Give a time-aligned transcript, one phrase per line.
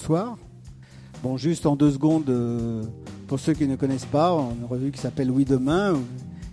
[0.00, 0.38] bonsoir.
[1.22, 2.82] Bon, juste en deux secondes, euh,
[3.26, 6.00] pour ceux qui ne connaissent pas, une revue qui s'appelle Oui Demain,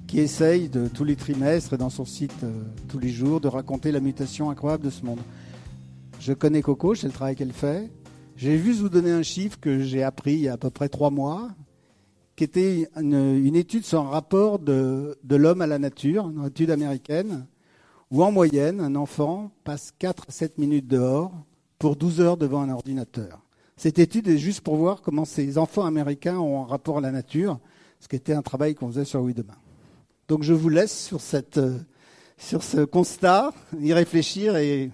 [0.05, 3.47] qui essaye de tous les trimestres et dans son site euh, tous les jours de
[3.47, 5.21] raconter la mutation incroyable de ce monde.
[6.19, 7.89] Je connais Coco, je sais le travail qu'elle fait.
[8.35, 10.89] J'ai juste vous donner un chiffre que j'ai appris il y a à peu près
[10.89, 11.47] trois mois,
[12.35, 16.69] qui était une, étude sur un rapport de, de l'homme à la nature, une étude
[16.69, 17.45] américaine,
[18.11, 21.31] où en moyenne, un enfant passe 4 à 7 minutes dehors
[21.79, 23.46] pour 12 heures devant un ordinateur.
[23.77, 27.11] Cette étude est juste pour voir comment ces enfants américains ont un rapport à la
[27.11, 27.59] nature,
[27.99, 29.53] ce qui était un travail qu'on faisait sur Oui Demain.
[30.27, 31.77] Donc je vous laisse sur, cette, euh,
[32.39, 34.89] sur ce constat, y réfléchir et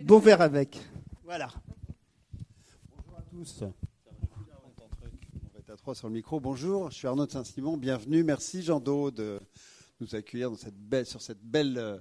[0.00, 0.80] bon verre avec.
[1.22, 1.50] Voilà.
[2.96, 3.62] Bonjour à tous.
[3.62, 3.66] On
[5.52, 6.40] va être à trois sur le micro.
[6.40, 7.76] Bonjour, je suis Arnaud Saint-Simon.
[7.76, 8.24] Bienvenue.
[8.24, 9.38] Merci Jean Do de
[10.00, 10.50] nous accueillir
[11.04, 11.98] sur cette belle euh,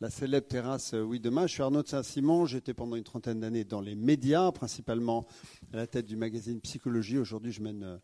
[0.00, 1.46] la célèbre terrasse euh, Oui Demain.
[1.48, 2.46] Je suis Arnaud Saint-Simon.
[2.46, 5.26] J'étais pendant une trentaine d'années dans les médias, principalement
[5.72, 7.18] à la tête du magazine Psychologie.
[7.18, 7.96] Aujourd'hui, je mène euh,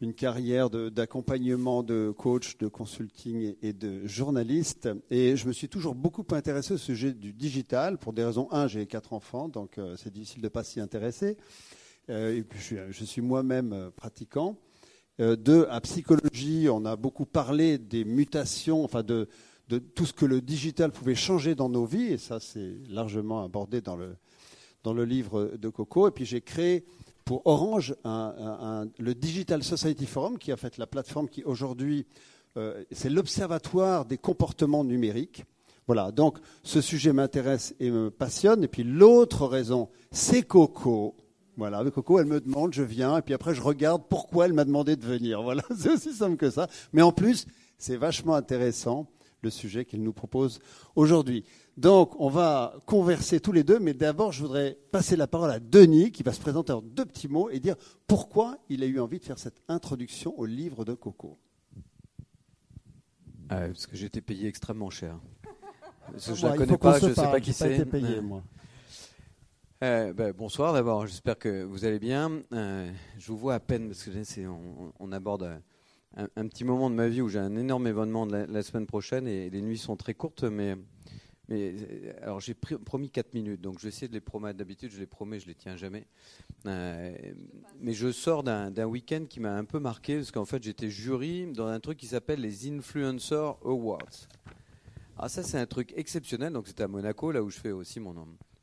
[0.00, 4.88] une carrière d'accompagnement de, coach, de consulting et de journaliste.
[5.10, 8.48] Et je me suis toujours beaucoup intéressé au sujet du digital pour des raisons.
[8.50, 11.36] Un, j'ai quatre enfants, donc euh, c'est difficile de ne pas s'y intéresser.
[12.08, 14.56] et puis, je suis moi-même pratiquant.
[15.18, 19.28] deux, à psychologie, on a beaucoup parlé des mutations, enfin de
[19.70, 23.44] de tout ce que le digital pouvait changer dans nos vies, et ça c'est largement
[23.44, 24.16] abordé dans le,
[24.82, 26.08] dans le livre de Coco.
[26.08, 26.84] Et puis j'ai créé
[27.24, 32.04] pour Orange le Digital Society Forum, qui est en fait la plateforme qui aujourd'hui,
[32.56, 35.44] euh, c'est l'observatoire des comportements numériques.
[35.86, 38.64] Voilà, donc ce sujet m'intéresse et me passionne.
[38.64, 41.14] Et puis l'autre raison, c'est Coco.
[41.56, 44.52] Voilà, avec Coco, elle me demande, je viens, et puis après je regarde pourquoi elle
[44.52, 45.42] m'a demandé de venir.
[45.44, 46.68] Voilà, c'est aussi simple que ça.
[46.92, 47.46] Mais en plus,
[47.78, 49.06] c'est vachement intéressant
[49.42, 50.60] le sujet qu'il nous propose
[50.96, 51.44] aujourd'hui.
[51.76, 55.60] Donc, on va converser tous les deux, mais d'abord, je voudrais passer la parole à
[55.60, 59.00] Denis, qui va se présenter en deux petits mots et dire pourquoi il a eu
[59.00, 61.38] envie de faire cette introduction au livre de Coco.
[63.48, 65.18] Ah, parce que j'ai été payé extrêmement cher.
[66.16, 67.84] je ne la connais pas, je ne sais pas qui c'est.
[67.84, 68.42] payé, moi.
[69.82, 72.42] Euh, ben, bonsoir d'abord, j'espère que vous allez bien.
[72.52, 75.62] Euh, je vous vois à peine parce que on, on aborde
[76.16, 79.48] un, petit moment de ma vie où j'ai un énorme événement la, semaine prochaine et
[79.48, 80.76] les nuits sont très courtes, mais,
[81.48, 81.74] mais
[82.22, 84.58] alors j'ai promis 4 minutes, donc je vais essayer de les promettre.
[84.58, 86.06] D'habitude, je les promets, je les tiens jamais.
[86.66, 87.16] Euh,
[87.80, 91.46] mais je sors d'un week-end qui m'a un peu marqué parce qu'en fait, j'étais jury
[91.46, 94.28] dans un truc qui s'appelle les Influencer Awards.
[95.16, 96.52] Alors ça, c'est un truc exceptionnel.
[96.52, 98.14] Donc c'était à Monaco, là où je fais aussi mon,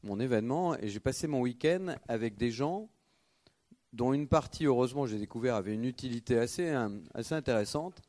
[0.03, 2.89] mon événement, et j'ai passé mon week-end avec des gens
[3.93, 8.01] dont une partie, heureusement, j'ai découvert, avait une utilité assez, hein, assez intéressante,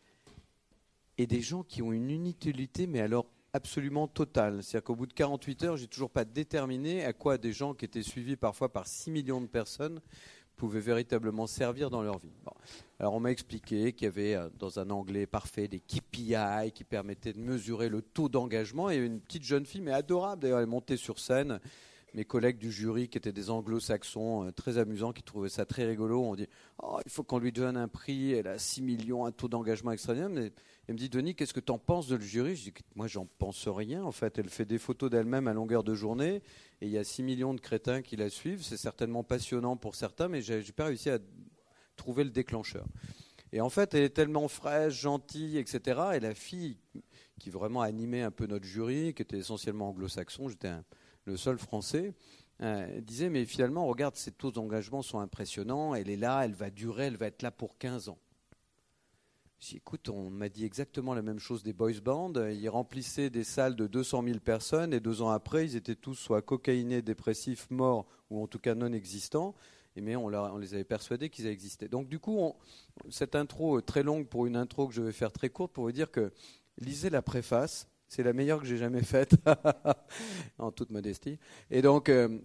[1.17, 4.63] et des gens qui ont une utilité, mais alors absolument totale.
[4.63, 7.85] C'est-à-dire qu'au bout de 48 heures, j'ai toujours pas déterminé à quoi des gens qui
[7.85, 10.01] étaient suivis parfois par 6 millions de personnes
[10.57, 12.33] pouvaient véritablement servir dans leur vie.
[12.99, 16.83] Alors on m'a expliqué qu'il y avait euh, dans un anglais parfait des KPI qui
[16.83, 18.91] permettaient de mesurer le taux d'engagement.
[18.91, 21.61] Et une petite jeune fille, mais adorable d'ailleurs, elle est montée sur scène
[22.15, 25.85] mes collègues du jury, qui étaient des anglo-saxons, euh, très amusants, qui trouvaient ça très
[25.85, 26.49] rigolo, ont dit
[26.83, 29.93] oh, il faut qu'on lui donne un prix, elle a 6 millions, un taux d'engagement
[29.93, 30.47] extraordinaire.
[30.47, 30.53] Et
[30.87, 32.57] elle me dit Denis, qu'est-ce que tu en penses de le jury?
[32.57, 34.39] Je dis Moi, j'en pense rien, en fait.
[34.39, 36.43] Elle fait des photos d'elle-même à longueur de journée,
[36.81, 38.63] et il y a 6 millions de crétins qui la suivent.
[38.63, 41.19] C'est certainement passionnant pour certains, mais j'ai pas réussi à
[41.97, 42.87] trouver le déclencheur.
[43.53, 46.01] Et en fait, elle est tellement fraîche, gentille, etc.
[46.15, 46.79] Et la fille
[47.39, 50.85] qui vraiment animait un peu notre jury, qui était essentiellement anglo-saxon, j'étais un
[51.29, 52.15] le seul français,
[52.63, 56.71] euh, disait Mais finalement, regarde, ces taux d'engagement sont impressionnants, elle est là, elle va
[56.71, 58.19] durer, elle va être là pour 15 ans.
[59.61, 62.33] J'ai écoute, on m'a dit exactement la même chose des boys bands.
[62.35, 66.15] Ils remplissaient des salles de 200 000 personnes et deux ans après, ils étaient tous
[66.15, 69.55] soit cocaïnés, dépressifs, morts ou en tout cas non existants.
[69.97, 71.89] Mais on, on les avait persuadés qu'ils existaient.
[71.89, 72.55] Donc du coup,
[73.11, 75.93] cette intro très longue pour une intro que je vais faire très courte pour vous
[75.93, 76.33] dire que
[76.79, 77.89] lisez la préface.
[78.09, 79.37] C'est la meilleure que j'ai jamais faite,
[80.59, 81.39] en toute modestie.
[81.71, 82.39] Et donc, euh,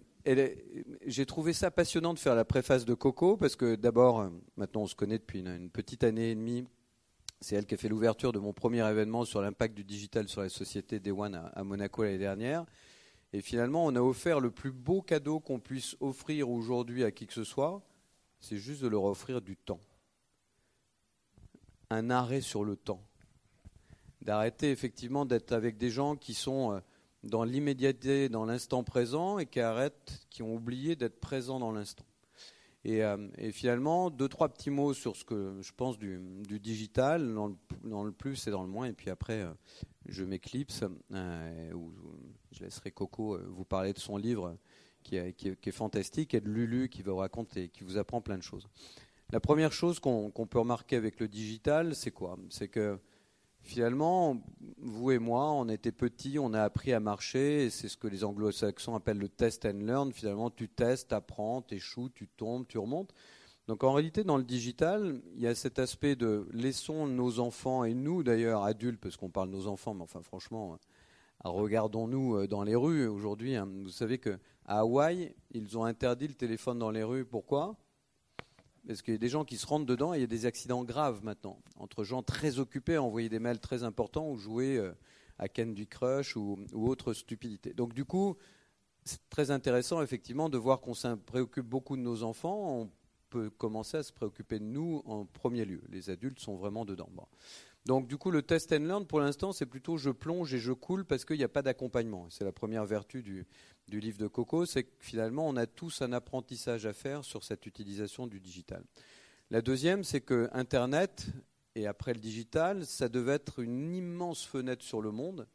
[1.06, 4.82] j'ai trouvé ça passionnant de faire la préface de Coco, parce que d'abord, euh, maintenant
[4.82, 6.66] on se connaît depuis une, petite année et demie.
[7.40, 10.42] C'est elle qui a fait l'ouverture de mon premier événement sur l'impact du digital sur
[10.42, 12.64] la société Day One à, Monaco l'année dernière.
[13.32, 17.26] Et finalement, on a offert le plus beau cadeau qu'on puisse offrir aujourd'hui à qui
[17.26, 17.82] que ce soit,
[18.38, 19.80] c'est juste de leur offrir du temps.
[21.90, 23.02] Un arrêt sur le temps
[24.24, 26.80] d'arrêter effectivement d'être avec des gens qui sont euh,
[27.22, 32.04] dans l'immédiateté, dans l'instant présent, et qui arrêtent, qui ont oublié d'être présents dans l'instant.
[32.86, 33.16] Et, euh,
[33.50, 36.20] finalement, deux, trois petits mots sur ce que je pense du,
[36.60, 39.52] digital, dans le, plus et dans le moins, et puis après, euh,
[40.06, 44.58] je m'éclipse, je laisserai Coco vous parler de son livre
[45.02, 48.42] qui est, fantastique, et de Lulu qui vous raconte et qui vous apprend plein de
[48.42, 48.68] choses.
[49.30, 52.36] La première chose qu'on peut remarquer avec le digital, c'est quoi?
[52.50, 52.98] C'est que
[53.64, 54.40] finalement,
[54.78, 58.06] vous et moi, on était petits, on a appris à marcher, et c'est ce que
[58.06, 60.12] les anglo-saxons appellent le test and learn.
[60.12, 63.12] Finalement, tu testes, apprends, tu échoues, tu tombes, tu remontes.
[63.66, 67.84] Donc en réalité, dans le digital, il y a cet aspect de laissons nos enfants,
[67.84, 70.78] et nous d'ailleurs, adultes, parce qu'on parle de nos enfants, mais enfin franchement,
[71.42, 73.56] regardons-nous euh, dans les rues aujourd'hui.
[73.56, 73.68] Hein.
[73.82, 77.24] Vous savez qu'à Hawaï, ils ont interdit le téléphone dans les rues.
[77.24, 77.76] Pourquoi?
[78.86, 80.46] Parce qu'il y a des gens qui se rendent dedans et il y a des
[80.46, 81.58] accidents graves maintenant.
[81.76, 84.92] Entre gens très occupés à envoyer des mails très importants ou jouer euh,
[85.38, 87.72] à Candy Crush ou, ou autre stupidité.
[87.72, 88.36] Donc du coup,
[89.04, 92.80] c'est très intéressant effectivement de voir qu'on se préoccupe beaucoup de nos enfants.
[92.80, 92.90] On
[93.30, 95.82] peut commencer à se préoccuper de nous en premier lieu.
[95.88, 97.08] Les adultes sont vraiment dedans.
[97.86, 100.72] Donc du coup, le test and learn, pour l'instant, c'est plutôt je plonge et je
[100.72, 102.28] coule parce qu'il n'y a pas d'accompagnement.
[102.30, 103.46] C'est la première vertu du,
[103.88, 107.66] livre de Coco, c'est que finalement, on a tous un apprentissage à faire sur cette
[107.66, 108.82] utilisation du digital.
[109.50, 111.26] La deuxième, c'est que Internet,
[111.74, 115.46] et après le digital, ça devait être une immense fenêtre sur le monde,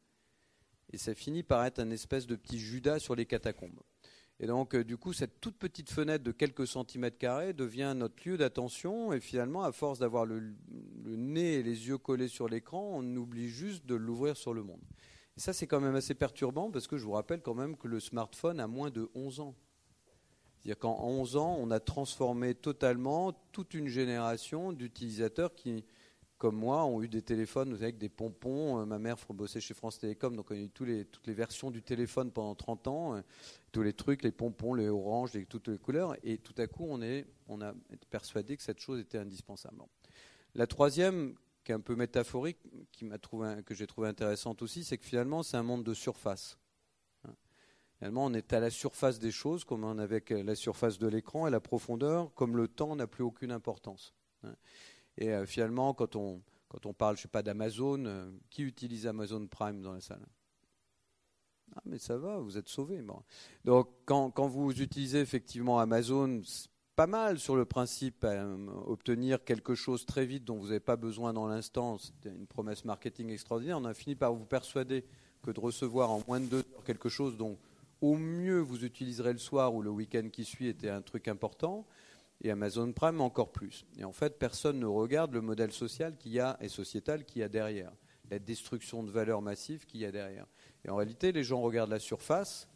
[0.94, 3.80] et ça finit par être un espèce de petit Judas sur les catacombes.
[4.40, 8.16] Et donc, euh, du coup, cette toute petite fenêtre de quelques centimètres carrés devient notre
[8.28, 9.12] lieu d'attention.
[9.12, 10.56] Et finalement, à force d'avoir le,
[11.06, 14.82] nez et les yeux collés sur l'écran, on oublie juste de l'ouvrir sur le monde.
[15.36, 18.00] Ça, c'est quand même assez perturbant parce que je vous rappelle quand même que le
[18.00, 19.56] smartphone a moins de 11 ans.
[20.58, 25.86] C'est-à-dire qu'en 11 ans, on a transformé totalement toute une génération d'utilisateurs qui,
[26.40, 28.80] comme moi, ont eu des téléphones avec des pompons.
[28.80, 31.84] Euh, ma mère bossait chez France Télécom, donc on a eu toutes les versions du
[31.84, 33.22] téléphone pendant 30 ans, euh,
[33.74, 36.16] tous les trucs, les pompons, les oranges, toutes les couleurs.
[36.24, 37.74] Et tout à coup, on, est, on a
[38.10, 39.84] persuadé que cette chose était indispensable.
[40.56, 42.58] La troisième, qui est un peu métaphorique,
[42.94, 43.06] qui
[43.66, 46.58] que j'ai trouvé intéressante aussi, c'est que finalement, c'est un monde de surface.
[47.28, 47.34] Hein.
[47.98, 51.48] Finalement, on est à la surface des choses, comme on avec la surface de l'écran,
[51.48, 54.14] et la profondeur, comme le temps n'a plus aucune importance.
[55.20, 59.06] Et euh, finalement, quand on, quand on parle, je sais pas, d'Amazon, euh, qui utilise
[59.06, 60.26] Amazon Prime dans la salle?
[61.76, 63.04] Ah, mais ça va, vous êtes sauvé.
[63.66, 69.44] Donc, quand, quand, vous utilisez effectivement Amazon, c'est pas mal sur le principe, euh, obtenir
[69.44, 73.30] quelque chose très vite dont vous n'avez pas besoin dans l'instant, c'était une promesse marketing
[73.30, 73.78] extraordinaire.
[73.78, 75.06] On a fini par vous persuader
[75.44, 77.58] que de recevoir en moins de deux heures quelque chose dont
[78.02, 81.86] au mieux vous utiliserez le soir ou le week-end qui suit était un truc important
[82.42, 83.86] et Amazon Prime encore plus.
[83.98, 87.42] Et en fait, personne ne regarde le modèle social qu'il y a et sociétal qu'il
[87.42, 87.92] y a derrière,
[88.30, 90.46] la destruction de valeurs massives qu'il y a derrière.
[90.86, 92.68] Et en réalité, les gens regardent la surface,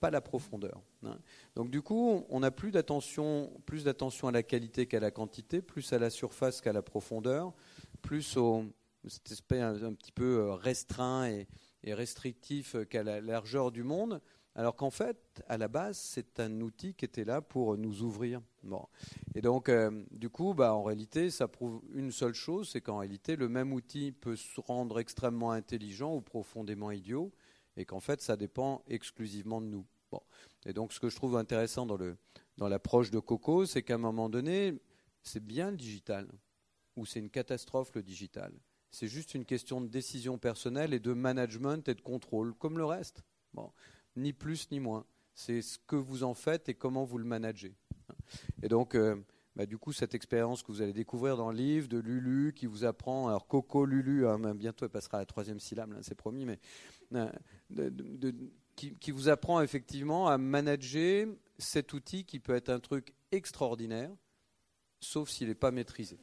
[0.00, 0.82] pas la profondeur.
[1.04, 1.18] Hein.
[1.54, 5.62] Donc du coup, on a plus d'attention, plus d'attention à la qualité qu'à la quantité,
[5.62, 7.52] plus à la surface qu'à la profondeur,
[8.02, 8.64] plus au
[9.08, 11.46] cet aspect un, petit peu euh, restreint et,
[11.84, 14.20] et restrictif qu'à la largeur du monde.
[14.56, 18.40] Alors qu'en fait, à la base, c'est un outil qui était là pour nous ouvrir.
[18.64, 18.84] Bon.
[19.34, 22.98] Et donc, euh, du coup, bah, en réalité, ça prouve une seule chose, c'est qu'en
[22.98, 27.32] réalité, le même outil peut se rendre extrêmement intelligent ou profondément idiot,
[27.76, 29.86] et qu'en fait, ça dépend exclusivement de nous.
[30.10, 30.20] Bon.
[30.66, 32.16] Et donc, ce que je trouve intéressant dans, le,
[32.56, 34.74] dans l'approche de Coco, c'est qu'à un moment donné,
[35.22, 36.26] c'est bien le digital,
[36.96, 38.52] ou c'est une catastrophe le digital.
[38.90, 42.84] C'est juste une question de décision personnelle et de management et de contrôle, comme le
[42.84, 43.22] reste.
[43.52, 43.72] Bon
[44.16, 45.04] ni plus ni moins.
[45.34, 47.74] C'est ce que vous en faites et comment vous le managez.
[48.62, 49.16] Et donc, euh,
[49.56, 52.66] bah, du coup, cette expérience que vous allez découvrir dans le livre de Lulu qui
[52.66, 56.44] vous apprend, alors Coco Lulu, hein, bientôt elle passera à la troisième syllabe, c'est promis,
[56.44, 56.58] mais
[57.14, 58.32] euh,
[58.76, 61.26] qui, vous apprend effectivement à manager
[61.58, 64.10] cet outil qui peut être un truc extraordinaire,
[65.00, 66.18] sauf s'il n'est pas maîtrisé.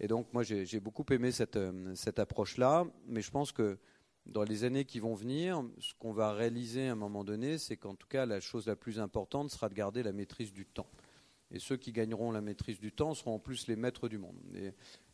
[0.00, 3.78] Et donc, moi, j'ai beaucoup aimé cette, euh, cette approche-là, mais je pense que
[4.26, 7.76] dans les années qui vont venir, ce qu'on va réaliser à un moment donné, c'est
[7.76, 10.88] qu'en tout cas, la chose la plus importante sera de garder la maîtrise du temps.
[11.50, 14.36] Et ceux qui gagneront la maîtrise du temps seront en plus les maîtres du monde.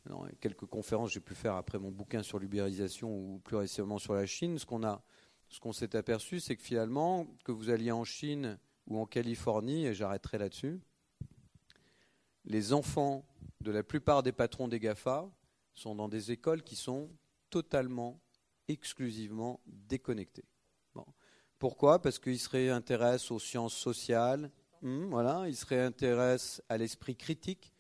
[0.06, 3.98] Dans quelques conférences que j'ai pu faire après mon bouquin sur l'ubérisation ou plus récemment
[3.98, 5.02] sur la Chine, ce qu'on a,
[5.48, 9.86] ce qu'on s'est aperçu, c'est que finalement, que vous alliez en Chine ou en Californie,
[9.86, 10.80] et j'arrêterai là-dessus,
[12.44, 13.26] les enfants
[13.60, 15.28] de la plupart des patrons des GAFA
[15.74, 17.10] sont dans des écoles qui sont
[17.50, 18.20] totalement
[18.68, 20.44] exclusivement déconnectés.
[21.60, 22.00] Pourquoi?
[22.00, 24.50] Parce qu'ils se réintéressent aux sciences sociales,
[24.80, 27.74] hmm, voilà, ils se réintéressent à l'esprit critique,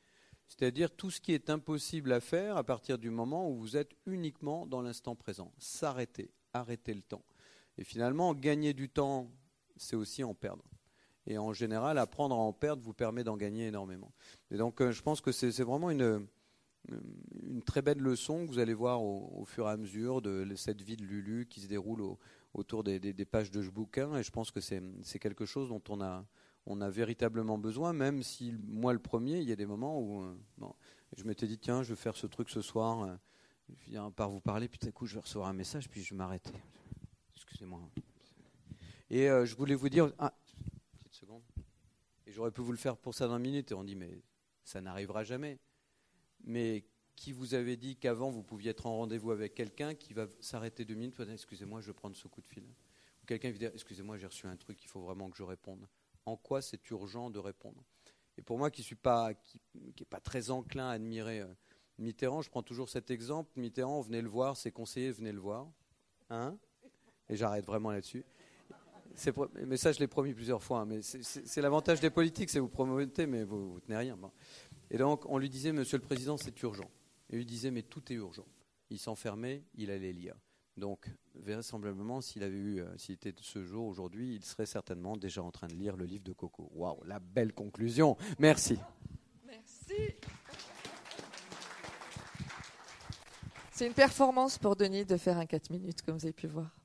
[0.46, 3.96] c'est-à-dire tout ce qui est impossible à faire à partir du moment où vous êtes
[4.04, 5.50] uniquement dans l'instant présent.
[5.56, 7.24] S'arrêter, arrêter le temps.
[7.78, 9.30] Et finalement, gagner du temps,
[9.76, 10.64] c'est aussi en perdre.
[11.26, 14.12] Et en général, apprendre à en perdre vous permet d'en gagner énormément.
[14.50, 16.26] Et donc, euh, je pense que c'est vraiment une,
[16.88, 20.82] une très belle leçon que vous allez voir au, fur et à mesure de cette
[20.82, 22.02] vie de Lulu qui se déroule
[22.54, 24.16] autour des, pages de ce bouquin.
[24.16, 26.24] Et je pense que c'est quelque chose dont on a,
[26.66, 30.24] on a véritablement besoin, même si moi, le premier, il y a des moments où
[31.16, 33.18] je m'étais dit, tiens, je vais faire ce truc ce soir,
[33.78, 36.02] je viens par vous parler, puis tout à coup, je vais recevoir un message, puis
[36.02, 36.54] je vais m'arrêter.
[37.34, 37.80] Excusez-moi.
[39.10, 40.32] Et je voulais vous dire, ah,
[40.92, 41.42] petite seconde.
[42.26, 43.72] Et j'aurais pu vous le faire pour ça dans une minute.
[43.72, 44.22] Et on dit, mais
[44.62, 45.58] ça n'arrivera jamais.
[46.44, 46.84] Mais
[47.16, 50.84] qui vous avait dit qu'avant vous pouviez être en rendez-vous avec quelqu'un qui va s'arrêter
[50.84, 52.64] deux minutes, excusez-moi, je vais prendre ce coup de fil.
[52.64, 55.42] Ou quelqu'un qui va dire, excusez-moi, j'ai reçu un truc, il faut vraiment que je
[55.42, 55.86] réponde.
[56.24, 57.84] En quoi c'est urgent de répondre?
[58.38, 59.60] Et pour moi qui suis pas, qui,
[59.94, 61.54] qui pas très enclin à admirer euh,
[61.98, 63.50] Mitterrand, je prends toujours cet exemple.
[63.56, 65.70] Mitterrand, venez le voir, ses conseillers, venez le voir.
[66.30, 66.56] Hein?
[67.28, 68.24] Et j'arrête vraiment là-dessus.
[69.66, 70.80] Mais ça, je l'ai promis plusieurs fois.
[70.80, 74.18] Hein, mais c'est l'avantage des politiques, c'est vous promettez, mais vous, vous tenez rien.
[74.90, 76.90] Et donc, on lui disait, Monsieur le Président, c'est urgent.
[77.30, 78.46] Et lui disait, mais tout est urgent.
[78.90, 80.34] Il s'enfermait, il allait lire.
[80.76, 85.42] Donc, vraisemblablement, s'il avait eu, euh, s'il était ce jour aujourd'hui, il serait certainement déjà
[85.42, 86.70] en train de lire le livre de Coco.
[86.74, 88.16] Waouh, la belle conclusion.
[88.38, 88.78] Merci.
[89.46, 90.14] Merci.
[93.70, 96.79] C'est une performance pour Denis de faire un 4 minutes, comme vous avez pu voir.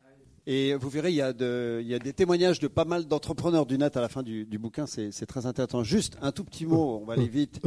[0.48, 4.02] Et vous verrez, il y a, des témoignages de pas mal d'entrepreneurs du net à
[4.02, 4.86] la fin du, bouquin.
[4.86, 5.84] C'est très intéressant.
[5.84, 7.62] Juste un tout petit mot, on va aller vite.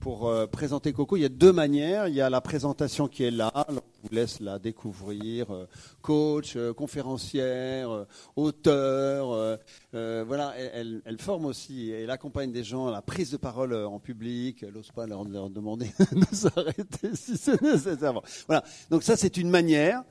[0.00, 2.06] Pour euh, présenter Coco, il y a deux manières.
[2.06, 3.80] Il y a la présentation qui est là, on vous
[4.12, 5.50] laisse la découvrir.
[5.50, 5.66] Euh,
[6.02, 8.06] coach, euh, conférencière,
[8.36, 9.58] auteur,
[9.92, 14.62] voilà, elle, forme aussi, elle accompagne des gens à la prise de parole en public.
[14.62, 18.20] Elle n'ose pas leur, leur demander de s'arrêter si c'est nécessaire.
[18.46, 20.04] Voilà, donc ça c'est une manière.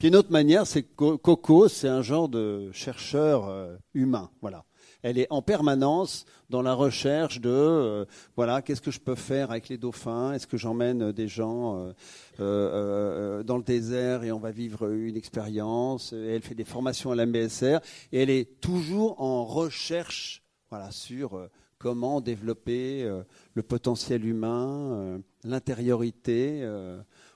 [0.00, 4.30] Puis une autre manière, c'est que Coco, c'est un genre de chercheur euh, humain.
[4.40, 4.64] Voilà.
[5.02, 9.50] Elle est en permanence dans la recherche de euh, voilà qu'est-ce que je peux faire
[9.50, 10.32] avec les dauphins?
[10.32, 11.92] Est-ce que j'emmène des gens
[12.40, 16.14] euh, dans le désert et on va vivre une expérience?
[16.14, 17.80] Elle fait des formations à la MBSR
[18.12, 23.06] et elle est toujours en recherche voilà sur comment développer
[23.52, 26.66] le potentiel humain, l'intériorité,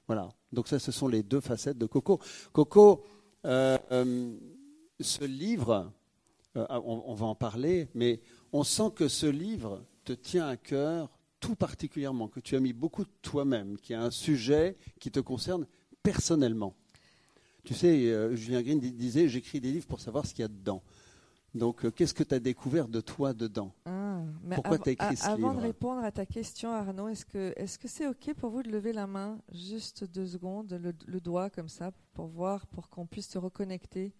[0.06, 0.28] voilà.
[0.54, 2.20] Donc ça, ce sont les deux facettes de Coco.
[2.52, 3.04] Coco,
[3.44, 4.32] euh, euh,
[5.00, 5.92] ce livre,
[6.56, 8.20] euh, on, va en parler, mais
[8.52, 12.72] on sent que ce livre te tient à cœur tout particulièrement, que tu as mis
[12.72, 15.66] beaucoup de toi-même, qui a un sujet qui te concerne
[16.02, 16.74] personnellement.
[17.64, 20.82] Tu sais, Julien Green disait, j'écris des livres pour savoir ce qu'il y a dedans.
[21.54, 23.72] Donc, qu'est-ce que tu as découvert de toi dedans?
[23.84, 24.22] Ah,
[24.54, 27.52] Pourquoi tu as écrit ce livre Avant de répondre à ta question, Arnaud, est-ce que
[27.56, 30.72] est-ce que c'est OK pour vous de lever la main juste deux secondes,
[31.06, 34.12] le, doigt comme ça, pour voir, pour qu'on puisse se reconnecter?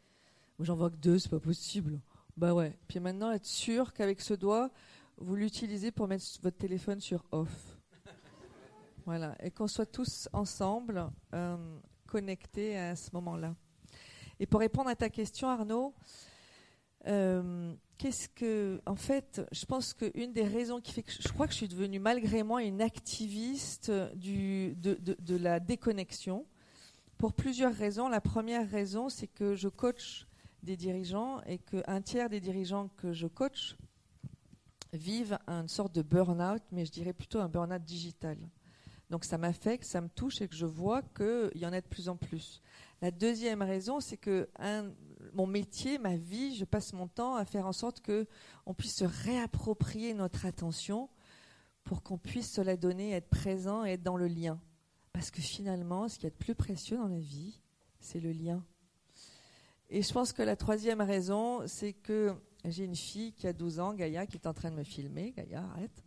[0.61, 2.00] J'en vois que deux, c'est pas possible.
[2.37, 2.79] Bah ouais.
[2.87, 4.71] Puis maintenant, être sûr qu'avec ce doigt,
[5.17, 7.79] vous l'utilisez pour mettre votre téléphone sur off.
[9.07, 9.37] Voilà.
[9.45, 11.57] Et qu'on soit tous ensemble euh,
[12.07, 13.55] connectés à ce moment-là.
[14.41, 15.95] Et pour répondre à ta question, Arnaud,
[17.06, 21.46] euh, qu'est-ce que, en fait, je pense qu'une des raisons qui fait que je crois
[21.46, 26.46] que je suis devenue malgré moi une activiste du, de, de, la déconnexion,
[27.18, 28.08] pour plusieurs raisons.
[28.08, 30.26] La première raison, c'est que je coach
[30.62, 33.76] des dirigeants et qu'un tiers des dirigeants que je coach
[34.92, 38.38] vivent une sorte de burn-out, mais je dirais plutôt un burn-out digital.
[39.11, 41.87] Donc ça m'affecte, ça me touche et que je vois qu'il y en a de
[41.87, 42.62] plus en plus.
[43.02, 44.90] La deuxième raison, c'est que un,
[45.35, 48.26] mon métier, ma vie, je passe mon temps à faire en sorte que
[48.67, 51.09] on puisse se réapproprier notre attention
[51.83, 54.61] pour qu'on puisse se la donner, être présent et être dans le lien.
[55.12, 57.61] Parce que finalement, ce qu'il y a de plus précieux dans la vie,
[58.00, 58.64] c'est le lien.
[59.91, 63.81] Et je pense que la troisième raison, c'est que j'ai une fille qui a 12
[63.81, 65.33] ans, Gaïa, qui est en train de me filmer.
[65.33, 66.03] Gaïa, arrête.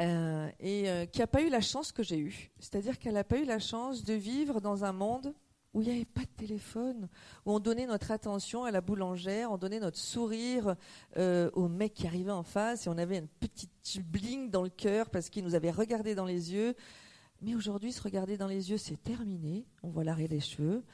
[0.00, 2.50] Euh, et euh, qui n'a pas eu la chance que j'ai eue.
[2.58, 5.32] C'est-à-dire qu'elle n'a pas eu la chance de vivre dans un monde
[5.74, 7.08] où il n'y avait pas de téléphone,
[7.46, 10.76] où on donnait notre attention à la boulangère, on donnait notre sourire
[11.16, 13.70] euh, au mec qui arrivait en face et on avait une petite
[14.02, 16.74] bling dans le cœur parce qu'il nous avait regardé dans les yeux.
[17.40, 19.66] Mais aujourd'hui, se regarder dans les yeux, c'est terminé.
[19.82, 20.84] On voit l'arrêt des cheveux.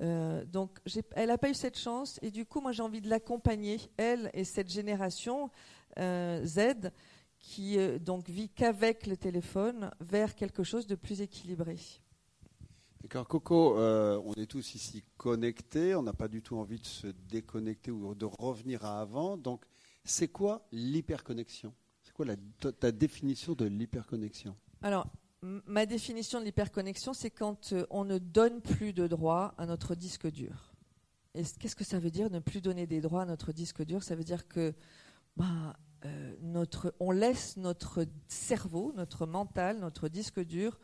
[0.00, 0.78] Euh, donc,
[1.14, 4.30] elle n'a pas eu cette chance et du coup, moi, j'ai envie de l'accompagner, elle
[4.32, 5.50] et cette génération
[5.98, 6.90] euh, Z,
[7.38, 11.76] qui donc vit qu'avec le téléphone, vers quelque chose de plus équilibré.
[13.08, 17.08] Coco, euh, on est tous ici connectés, on n'a pas du tout envie de se
[17.28, 19.36] déconnecter ou de revenir à avant.
[19.36, 19.64] Donc,
[20.04, 21.74] c'est quoi l'hyperconnexion?
[22.02, 22.36] C'est quoi la,
[22.72, 24.56] ta définition de l'hyperconnexion?
[24.82, 25.06] Alors,
[25.42, 29.94] ma définition de l'hyperconnexion, c'est quand euh, on ne donne plus de droits à notre
[29.94, 30.72] disque dur.
[31.34, 34.02] Et qu'est-ce que ça veut dire ne plus donner des droits à notre disque dur?
[34.02, 34.74] Ça veut dire que
[35.36, 40.78] bah, euh, notre, on laisse notre cerveau, notre mental, notre disque dur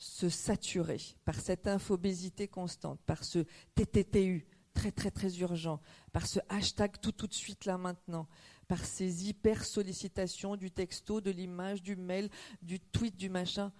[0.00, 5.78] se saturer par cette infobésité constante, par ce TTTU, très très très urgent,
[6.10, 8.26] par ce hashtag tout tout de suite là maintenant,
[8.66, 12.30] par ces hyper sollicitations du texto, de l'image, du mail,
[12.62, 13.72] du tweet, du machin.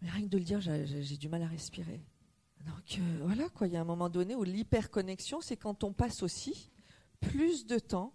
[0.00, 2.02] Mais rien que de le dire, j'ai du mal à respirer.
[2.64, 5.92] Donc euh, voilà quoi, il y a un moment donné où l'hyperconnexion, c'est quand on
[5.92, 6.70] passe aussi
[7.20, 8.14] plus de temps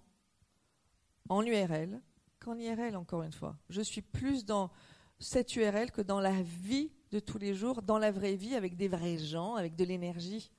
[1.29, 2.01] en URL
[2.39, 3.55] qu'en IRL encore une fois.
[3.69, 4.71] Je suis plus dans
[5.19, 8.75] cette URL que dans la vie de tous les jours, dans la vraie vie, avec
[8.75, 10.51] des vrais gens, avec de l'énergie.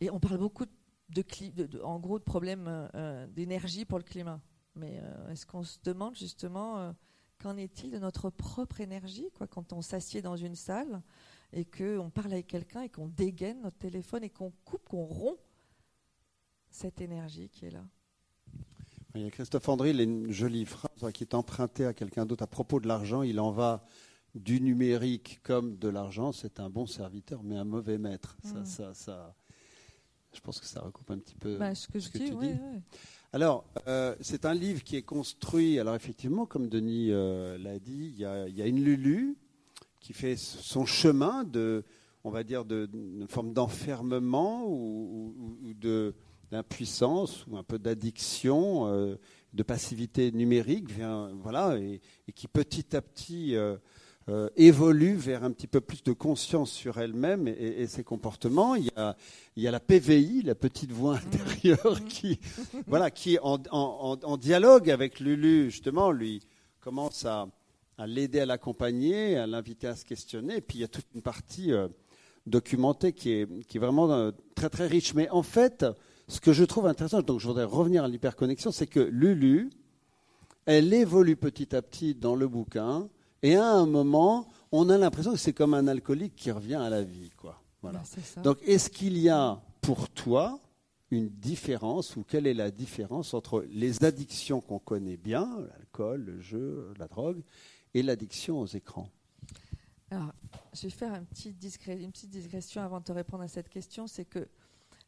[0.00, 0.66] Et on parle beaucoup
[1.08, 4.40] de, en gros de problèmes euh, d'énergie pour le climat.
[4.74, 6.92] Mais euh, est-ce qu'on se demande justement euh,
[7.38, 11.02] qu'en est-il de notre propre énergie quoi, quand on s'assied dans une salle
[11.52, 15.38] et qu'on parle avec quelqu'un et qu'on dégaine notre téléphone et qu'on coupe, qu'on rompt
[16.70, 17.84] cette énergie qui est là?
[19.14, 22.26] Il y a Christophe André, il a une jolie phrase qui est empruntée à quelqu'un
[22.26, 23.22] d'autre à propos de l'argent.
[23.22, 23.84] Il en va
[24.34, 26.32] du numérique comme de l'argent.
[26.32, 28.36] C'est un bon serviteur, mais un mauvais maître.
[28.42, 29.34] Ça, ça, ça,
[30.32, 32.58] je pense que ça recoupe un petit peu bah, ce que, tu dis.
[33.32, 35.78] Alors, euh, c'est un livre qui est construit.
[35.78, 39.36] Alors, effectivement, comme Denis euh, l'a dit, il y, a, une Lulu
[40.00, 41.84] qui fait son chemin de,
[42.24, 42.88] on va dire, de,
[43.28, 46.14] forme d'enfermement ou, de
[46.50, 49.16] d'impuissance ou un peu d'addiction, euh,
[49.52, 52.00] de passivité numérique, vient, voilà, et,
[52.34, 53.54] qui petit à petit
[54.28, 58.74] euh, euh, évolue vers un petit peu plus de conscience sur elle-même et, ses comportements.
[58.74, 59.16] Il y, a,
[59.56, 61.26] il y, a, la PVI, la petite voix mmh.
[61.26, 62.04] intérieure, mmh.
[62.06, 62.40] qui,
[62.86, 66.42] voilà, qui en, en, dialogue avec Lulu, justement, lui
[66.80, 67.48] commence à,
[67.96, 70.56] à l'aider à l'accompagner, à l'inviter à se questionner.
[70.56, 71.72] Et puis il y a toute une partie
[72.46, 75.14] documentée qui est, qui est vraiment très très riche.
[75.14, 75.84] Mais en fait,
[76.28, 79.70] ce que je trouve intéressant, donc je voudrais revenir à l'hyperconnexion, c'est que Lulu,
[80.66, 83.08] elle évolue petit à petit dans le bouquin,
[83.42, 86.90] et à un moment, on a l'impression que c'est comme un alcoolique qui revient à
[86.90, 87.30] la vie.
[87.36, 87.60] Quoi.
[87.82, 88.02] Voilà.
[88.42, 90.60] Donc est-ce qu'il y a pour toi
[91.10, 96.40] une différence, ou quelle est la différence entre les addictions qu'on connaît bien, l'alcool, le
[96.40, 97.42] jeu, la drogue,
[97.94, 99.08] et l'addiction aux écrans?
[100.10, 100.32] Alors,
[100.74, 101.58] je vais faire une petite
[102.28, 104.46] digression avant de te répondre à cette question, c'est que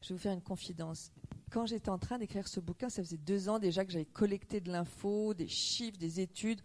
[0.00, 1.10] je vais vous faire une confidence.
[1.50, 4.60] Quand j'étais en train d'écrire ce bouquin, ça faisait deux ans déjà que j'avais collecté
[4.60, 6.60] de l'info, des chiffres, des études,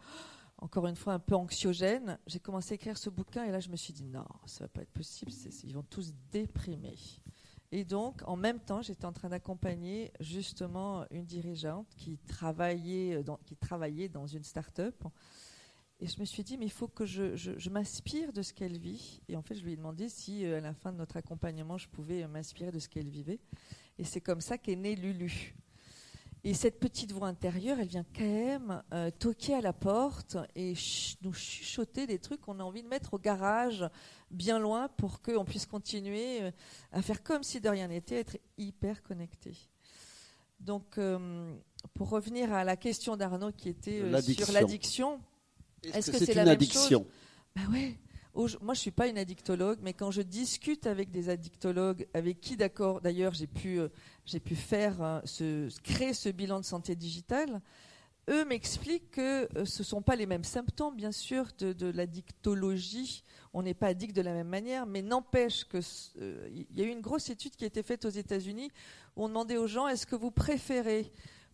[0.58, 2.18] encore une fois un peu anxiogène.
[2.28, 4.68] J'ai commencé à écrire ce bouquin et là je me suis dit non, ça va
[4.70, 5.32] pas être possible,
[5.64, 6.98] ils vont tous déprimer.
[7.72, 13.24] Et donc, en même temps, j'étais en train d'accompagner justement une dirigeante qui travaillait
[13.60, 15.04] travaillait dans une start-up
[16.02, 19.22] et je me suis dit, mais il faut que je, m'inspire de ce qu'elle vit.
[19.30, 21.78] Et en fait, je lui ai demandé si, euh, à la fin de notre accompagnement,
[21.78, 23.40] je pouvais euh, m'inspirer de ce qu'elle vivait.
[23.98, 25.56] Et c'est comme ça qu'est née Lulu.
[26.48, 30.76] Et cette petite voix intérieure, elle vient quand même euh, toquer à la porte et
[31.24, 33.84] nous chuchoter des trucs qu'on a envie de mettre au garage,
[34.30, 36.42] bien loin, pour qu'on puisse continuer
[36.92, 39.58] à faire comme si de rien n'était, être hyper connecté.
[40.60, 41.00] Donc,
[41.96, 45.20] pour revenir à la question d'Arnaud qui était sur l'addiction,
[45.82, 47.08] est-ce que, c'est une addiction
[47.56, 47.98] Bah ouais.
[48.36, 52.58] Moi, je suis pas une addictologue, mais quand je discute avec des addictologues, avec qui,
[52.58, 53.88] d'accord, d'ailleurs, j'ai pu, euh,
[54.56, 57.62] faire euh, ce, créer ce bilan de santé digitale,
[58.30, 63.24] eux m'expliquent que euh, ce ne sont pas les mêmes symptômes, bien sûr, de, l'addictologie.
[63.54, 65.80] On n'est pas addict de la même manière, mais n'empêche que
[66.52, 68.70] il y a eu une grosse étude qui a été faite aux États-Unis
[69.16, 71.10] où on demandait aux gens est-ce que vous préférez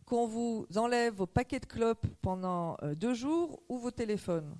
[0.06, 4.58] qu'on vous enlève vos paquets de clopes pendant deux jours ou vos téléphones?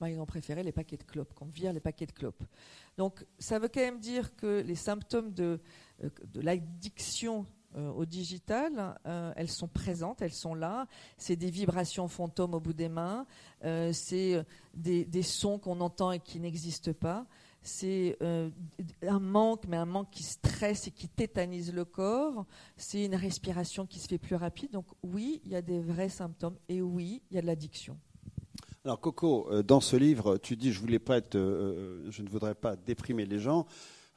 [0.00, 2.42] Ben, ils ont préféré les paquets de clopes, qu'on vire les paquets de clopes.
[2.98, 5.60] Donc ça veut quand même dire que les symptômes de,
[6.04, 8.98] euh, l'addiction euh, au digital,
[9.36, 10.86] elles sont présentes, elles sont là.
[11.16, 13.26] C'est des vibrations fantômes au bout des mains,
[13.92, 17.26] c'est des, sons qu'on entend et qui n'existent pas
[17.66, 18.50] c'est euh,
[19.02, 22.46] un manque, mais un manque qui stresse et qui tétanise le corps.
[22.76, 24.70] C'est une respiration qui se fait plus rapide.
[24.70, 27.98] Donc oui, il y a des vrais symptômes et oui, il y a de l'addiction.
[28.86, 32.28] Alors Coco, euh, dans ce livre, tu dis je voulais pas être, euh, je ne
[32.28, 33.66] voudrais pas déprimer les gens.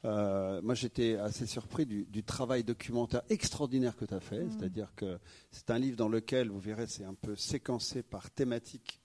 [0.04, 4.44] moi, j'étais assez surpris du, travail documentaire extraordinaire que tu as fait.
[4.44, 4.50] Mm.
[4.50, 5.18] C'est-à-dire que
[5.50, 9.00] c'est un livre dans lequel, vous verrez, c'est un peu séquencé par thématique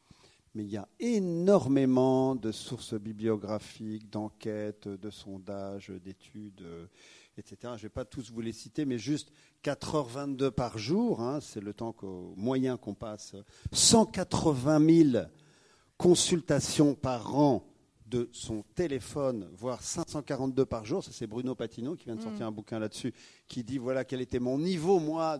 [0.55, 6.87] mais il y a énormément de sources bibliographiques, d'enquêtes, de sondages, d'études, euh,
[7.37, 7.57] etc.
[7.63, 9.31] Je ne vais pas tous vous les citer, mais juste
[9.63, 11.93] 4h22 par jour, hein, c'est le temps
[12.37, 13.35] moyen qu'on passe,
[13.73, 15.25] 180 000
[15.97, 17.65] consultations par an
[18.05, 21.03] de son téléphone, voire 542 par jour.
[21.03, 22.49] Ça, c'est Bruno Patino qui vient de sortir mm.
[22.49, 23.13] un bouquin là-dessus,
[23.47, 25.39] qui dit voilà quel était mon niveau, moi,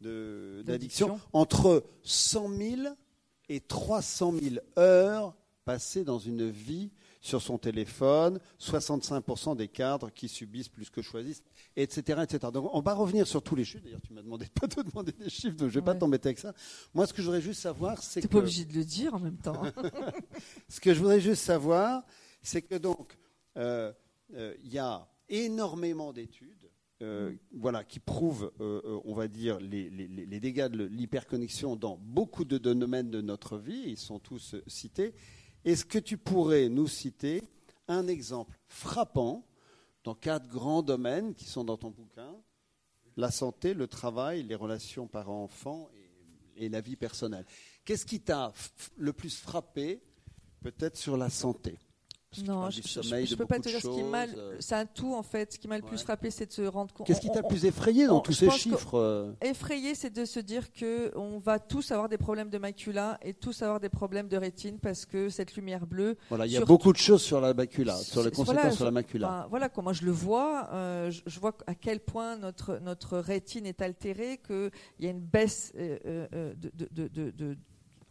[0.00, 1.20] d'addiction.
[1.32, 2.82] Entre 100 000
[3.48, 6.90] et 300 000 heures passées dans une vie
[7.24, 11.42] sur son téléphone, 65% des cadres qui subissent plus que choisissent,
[11.74, 12.52] etc., etc.
[12.52, 13.82] Donc on va revenir sur tous les chiffres.
[13.82, 15.94] D'ailleurs, tu m'as demandé de pas te demander des chiffres, donc je ne vais pas
[15.94, 16.52] t'embêter avec ça.
[16.92, 18.26] Moi, ce que je voudrais juste savoir, c'est que...
[18.26, 19.62] Tu pas obligé de le dire en même temps.
[20.68, 22.04] ce que je voudrais juste savoir,
[22.42, 23.16] c'est que donc,
[23.56, 23.90] euh,
[24.34, 30.40] euh, il y a énormément d'études euh, voilà, qui prouvent, on va dire, les, les
[30.40, 33.84] dégâts de l'hyperconnexion dans beaucoup de domaines de notre vie.
[33.86, 35.14] Ils sont tous cités.
[35.64, 37.42] Est-ce que tu pourrais nous citer
[37.88, 39.46] un exemple frappant
[40.04, 42.36] dans quatre grands domaines qui sont dans ton bouquin?
[43.16, 45.88] La santé, le travail, les relations parents-enfants
[46.56, 47.46] et, la vie personnelle.
[47.84, 48.52] Qu'est-ce qui t'a
[48.96, 50.02] le plus frappé,
[50.60, 51.78] peut-être sur la santé?
[52.42, 54.24] Non, je ne peux pas te dire ce qui m'a.
[54.24, 54.56] Euh.
[54.60, 55.52] C'est un tout en fait.
[55.52, 57.06] Ce qui m'a le plus frappé, c'est de se rendre compte.
[57.06, 60.40] Qu'est-ce qui t'a le plus effrayé dans tous ces chiffres euh Effrayé, c'est de se
[60.40, 64.28] dire que on va tous avoir des problèmes de macula et tous avoir des problèmes
[64.28, 66.16] de rétine parce que cette lumière bleue.
[66.28, 68.90] Voilà, il y a beaucoup de choses sur la macula, sur les conséquences sur la
[68.90, 69.46] macula.
[69.50, 70.68] voilà comment je le vois.
[70.72, 74.70] Euh, je, vois à quel point notre notre rétine est altérée, qu'il
[75.00, 77.56] y a une baisse de, de, de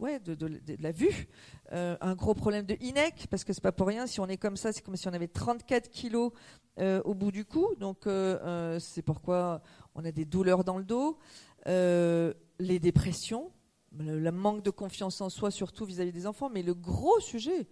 [0.04, 1.28] ouais, de, la vue.
[1.72, 4.06] Euh, un gros problème de INEC, parce que c'est pas pour rien.
[4.06, 6.32] Si on est comme ça, c'est comme si on avait 34 kilos
[6.80, 7.70] euh, au bout du cou.
[7.80, 9.62] Donc euh, c'est pourquoi
[9.96, 11.18] on a des douleurs dans le dos.
[11.66, 13.52] les dépressions,
[13.98, 16.50] le, manque de confiance en soi, surtout vis-à-vis des enfants.
[16.50, 17.68] Mais le gros sujet,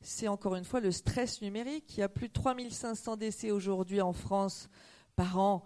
[0.00, 1.96] c'est encore une fois le stress numérique.
[1.96, 4.68] Il y a plus de 3500 décès aujourd'hui en France
[5.16, 5.64] par an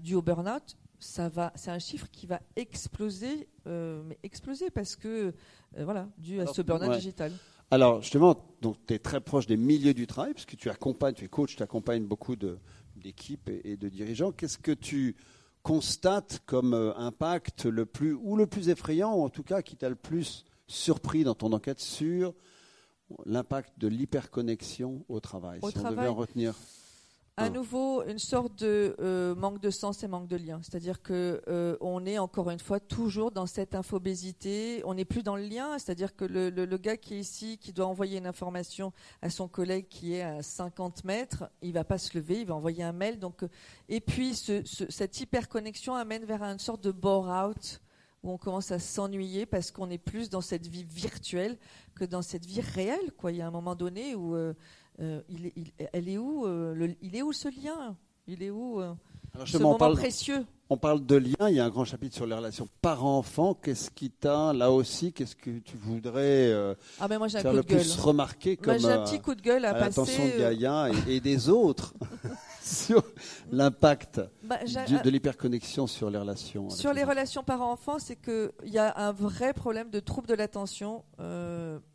[0.00, 4.96] dû au burn-out ça va, c'est un chiffre qui va exploser, euh, mais exploser parce
[4.96, 5.32] que,
[5.78, 7.32] euh, voilà, dû à ce burn-out digital.
[7.70, 11.24] Alors, justement, tu es très proche des milieux du travail, parce que tu accompagnes, tu
[11.24, 14.32] es coach, tu accompagnes beaucoup d'équipes et, de dirigeants.
[14.32, 15.16] Qu'est-ce que tu
[15.62, 19.76] constates comme euh, impact le plus, ou le plus effrayant, ou en tout cas qui
[19.76, 22.34] t'a le plus surpris dans ton enquête sur
[23.24, 26.54] l'impact de l'hyperconnexion au travail, si on devait en retenir
[27.40, 30.60] à nouveau une sorte de euh, manque de sens et manque de lien.
[30.62, 34.82] C'est-à-dire que euh, on est encore une fois toujours dans cette infobésité.
[34.84, 35.78] On n'est plus dans le lien.
[35.78, 39.48] C'est-à-dire que le, le, gars qui est ici, qui doit envoyer une information à son
[39.48, 42.92] collègue qui est à 50 mètres, il va pas se lever, il va envoyer un
[42.92, 43.18] mail.
[43.18, 43.48] Donc, euh,
[43.88, 47.80] et puis ce, ce, cette hyperconnexion amène vers une sorte de bore-out
[48.22, 51.56] où on commence à s'ennuyer parce qu'on est plus dans cette vie virtuelle
[51.94, 53.12] que dans cette vie réelle.
[53.16, 53.32] Quoi.
[53.32, 54.52] Il y a un moment donné où euh,
[55.28, 55.52] il,
[55.92, 57.96] elle est où, euh, il est où ce lien?
[58.26, 58.92] Il est où euh,
[59.46, 60.44] ce moment parle, précieux?
[60.68, 63.54] On parle de lien, il y a un grand chapitre sur les relations parents-enfants.
[63.54, 66.52] Qu'est-ce qui t'a, là aussi, qu'est-ce que tu voudrais
[67.00, 69.70] ah ben moi, faire le plus remarquer comme j'ai un petit coup de gueule à,
[69.70, 71.94] à l'attention de Gaïa et, des autres
[72.62, 73.02] sur
[73.50, 78.96] l'impact bah, de l'hyperconnexion sur les relations Sur les, relations parents-enfants, c'est qu'il y a
[78.96, 81.04] un vrai problème de trouble de l'attention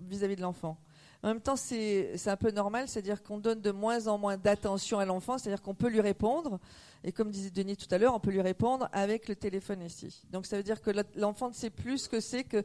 [0.01, 0.77] vis-à-vis de l'enfant.
[1.25, 4.99] En même temps, c'est un peu normal, c'est-à-dire qu'on donne de moins en moins d'attention
[4.99, 6.59] à l'enfant, c'est-à-dire qu'on peut lui répondre,
[7.03, 10.21] et comme disait Denis tout à l'heure, on peut lui répondre avec le téléphone ici.
[10.29, 12.63] Donc ça veut dire que l'enfant ne sait plus ce que c'est que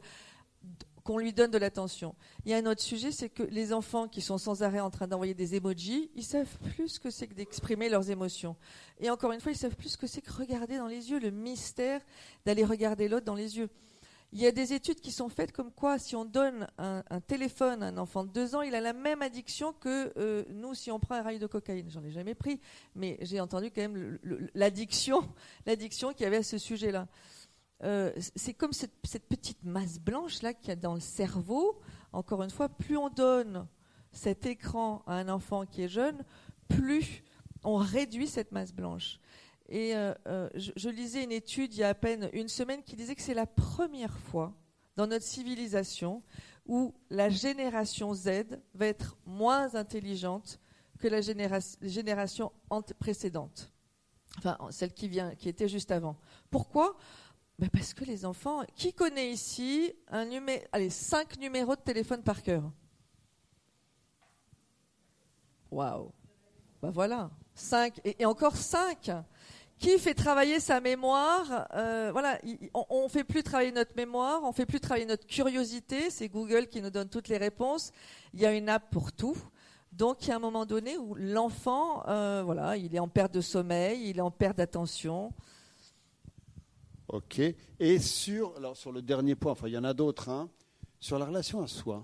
[1.03, 2.13] qu'on lui donne de l'attention.
[2.45, 4.91] Il y a un autre sujet, c'est que les enfants qui sont sans arrêt en
[4.91, 8.55] train d'envoyer des emojis, ils savent plus ce que c'est que d'exprimer leurs émotions.
[8.99, 11.19] Et encore une fois, ils savent plus ce que c'est que regarder dans les yeux,
[11.19, 11.99] le mystère
[12.45, 13.71] d'aller regarder l'autre dans les yeux.
[14.33, 17.83] Il y a des études qui sont faites comme quoi si on donne un, téléphone
[17.83, 20.89] à un enfant de 2 ans, il a la même addiction que euh, nous si
[20.89, 21.89] on prend un rail de cocaïne.
[21.89, 22.61] J'en ai jamais pris,
[22.95, 24.19] mais j'ai entendu quand même
[24.55, 25.21] l'addiction,
[25.65, 27.07] qu'il y avait à ce sujet-là.
[27.83, 31.81] Euh, c'est comme cette, petite masse blanche là qu'il y a dans le cerveau.
[32.13, 33.67] Encore une fois, plus on donne
[34.13, 36.23] cet écran à un enfant qui est jeune,
[36.69, 37.23] plus
[37.63, 39.19] on réduit cette masse blanche.
[39.71, 42.97] Et euh, euh, je, lisais une étude il y a à peine une semaine qui
[42.97, 44.53] disait que c'est la première fois
[44.97, 46.21] dans notre civilisation
[46.65, 50.59] où la génération Z va être moins intelligente
[50.99, 52.51] que la génération
[52.99, 53.71] précédente.
[54.37, 55.09] Enfin, celle qui,
[55.45, 56.17] était juste avant.
[56.49, 56.97] Pourquoi?
[57.57, 58.65] Ben Parce que les enfants.
[58.75, 60.29] Qui connaît ici un
[60.73, 62.69] allez, cinq numéros de téléphone par cœur?
[65.71, 66.11] Waouh
[66.81, 68.01] Ben voilà, cinq.
[68.03, 69.09] Et, et encore cinq
[69.81, 71.67] qui fait travailler sa mémoire.
[71.73, 72.39] Euh, voilà,
[72.73, 76.11] on, ne fait plus travailler notre mémoire, on fait plus travailler notre curiosité.
[76.11, 77.91] C'est Google qui nous donne toutes les réponses.
[78.35, 79.35] Il y a une app pour tout.
[79.91, 83.33] Donc il y a un moment donné où l'enfant, euh, voilà, il est en perte
[83.33, 85.33] de sommeil, il est en perte d'attention.
[87.07, 87.41] Ok.
[87.79, 90.47] Et sur, alors sur le dernier point, enfin il y en a d'autres, hein,
[90.99, 92.03] sur la relation à soi,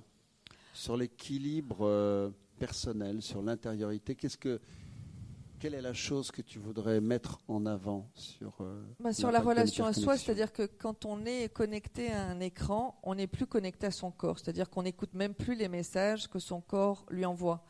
[0.74, 4.60] sur l'équilibre euh, personnel, sur l'intériorité, qu'est-ce que
[5.60, 9.40] quelle est la chose que tu voudrais mettre en avant sur euh, bah, Sur la
[9.40, 13.48] relation à soi, c'est-à-dire que quand on est connecté à un écran, on n'est plus
[13.48, 17.26] connecté à son corps, c'est-à-dire qu'on n'écoute même plus les messages que son corps lui
[17.26, 17.64] envoie.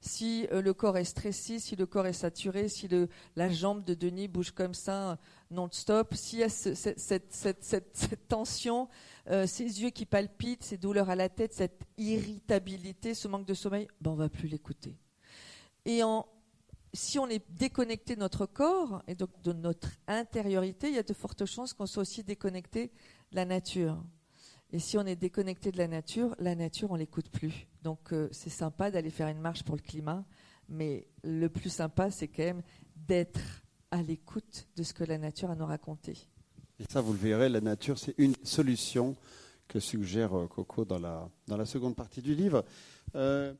[0.00, 3.84] Si euh, le corps est stressé, si le corps est saturé, si le, la jambe
[3.84, 5.18] de Denis bouge comme ça
[5.50, 8.88] non-stop, s'il y a cette, tension,
[9.30, 13.54] euh, ces yeux qui palpitent, ces douleurs à la tête, cette irritabilité, ce manque de
[13.54, 14.98] sommeil, ben on va plus l'écouter.
[15.86, 16.26] Et en,
[16.94, 21.02] si on est déconnecté de notre corps et donc de notre intériorité, il y a
[21.02, 22.92] de fortes chances qu'on soit aussi déconnecté
[23.30, 24.02] de la nature.
[24.72, 27.66] Et si on est déconnecté de la nature, la nature, on l'écoute plus.
[27.82, 30.24] Donc euh, c'est sympa d'aller faire une marche pour le climat,
[30.68, 32.62] mais le plus sympa, c'est quand même
[32.96, 33.40] d'être
[33.90, 36.16] à l'écoute de ce que la nature a nous raconter.
[36.80, 39.14] Et ça, vous le verrez, la nature, c'est une solution
[39.68, 42.64] que suggère euh, Coco dans la, dans la seconde partie du livre.
[43.14, 43.54] Euh,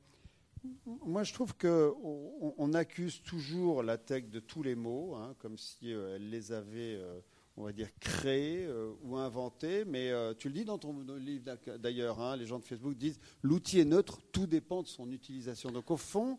[0.85, 5.59] moi, je trouve qu'on on accuse toujours la tech de tous les mots, hein, comme
[5.59, 7.21] si euh, elle les avait, euh,
[7.57, 9.85] on va dire, créés euh, ou inventés.
[9.85, 13.81] Mais tu le dis dans ton livre d'ailleurs, hein, les gens de Facebook disent l'outil
[13.81, 15.71] est neutre, tout dépend de son utilisation.
[15.71, 16.39] Donc au fond,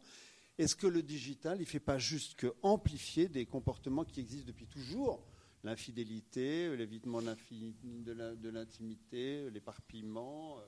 [0.58, 4.48] est-ce que le digital, il ne fait pas juste que amplifier des comportements qui existent
[4.48, 5.24] depuis toujours?
[5.64, 10.60] L'infidélité, l'évitement de l'intimité, l'éparpillement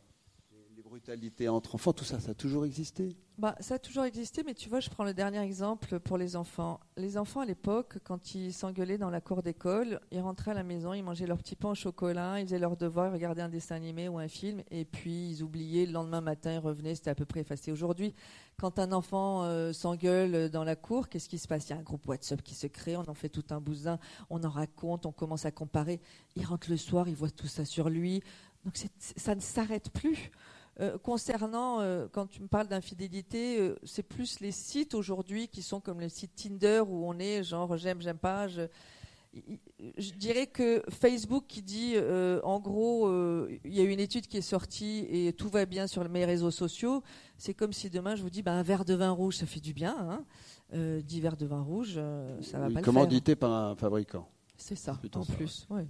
[0.78, 4.44] les brutalités entre enfants, tout ça, ça a toujours existé bah, Ça a toujours existé,
[4.46, 6.80] mais tu vois, je prends le dernier exemple pour les enfants.
[6.98, 10.64] Les enfants, à l'époque, quand ils s'engueulaient dans la cour d'école, ils rentraient à la
[10.64, 13.50] maison, ils mangeaient leur petit pain au chocolat, ils faisaient leurs devoirs, ils regardaient un
[13.50, 17.10] dessin animé ou un film, et puis ils oubliaient, le lendemain matin, ils revenaient, c'était
[17.10, 17.72] à peu près effacé.
[17.72, 18.14] Aujourd'hui,
[18.60, 21.70] quand un enfant euh, s'engueule dans la cour, qu'est-ce qui se passe?
[21.70, 23.98] Il y a un groupe WhatsApp qui se crée, on en fait tout un bousin,
[24.30, 26.02] on en raconte, on commence à comparer.
[26.36, 28.22] Il rentre le soir, il voit tout ça sur lui.
[28.64, 30.30] Donc ça ne s'arrête plus.
[30.80, 35.64] Euh, concernant, euh, quand tu me parles d'infidélité, euh, c'est plus les sites aujourd'hui qui
[35.64, 38.48] sont comme le site Tinder où on est genre j'aime, j'aime pas.
[38.48, 38.68] Je,
[40.18, 41.96] dirais que Facebook qui dit
[42.44, 43.08] en gros
[43.64, 46.50] il y a une étude qui est sortie et tout va bien sur mes réseaux
[46.50, 47.04] sociaux,
[47.38, 49.60] c'est comme si demain je vous dis bah, un verre de vin rouge ça fait
[49.60, 49.96] du bien,
[50.74, 51.02] hein.
[51.04, 52.00] 10 verres de vin rouge
[52.42, 52.84] ça va pas le faire.
[52.84, 54.28] Commandité par un fabricant.
[54.56, 55.68] C'est ça, en plus.
[55.70, 55.84] Oui.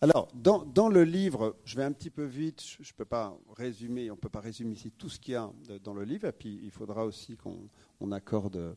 [0.00, 4.10] Alors, dans, le livre, je vais un petit peu vite, je ne peux pas résumer,
[4.10, 5.50] on ne peut pas résumer ici tout ce qu'il y a
[5.82, 8.76] dans le livre, et puis il faudra aussi qu'on accorde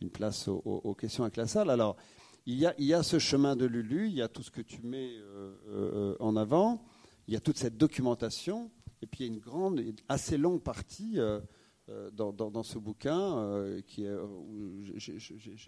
[0.00, 1.70] une place aux, questions avec la salle.
[1.70, 1.96] Alors,
[2.46, 5.16] il y, a, ce chemin de Lulu, il y a tout ce que tu mets
[5.18, 6.82] euh, euh, en avant,
[7.26, 8.70] il y a toute cette documentation,
[9.02, 11.40] et puis il y a une grande, assez longue partie euh,
[12.12, 14.06] dans, ce bouquin qui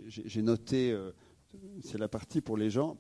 [0.06, 0.96] j'ai noté
[1.82, 2.96] c'est la partie pour les gens,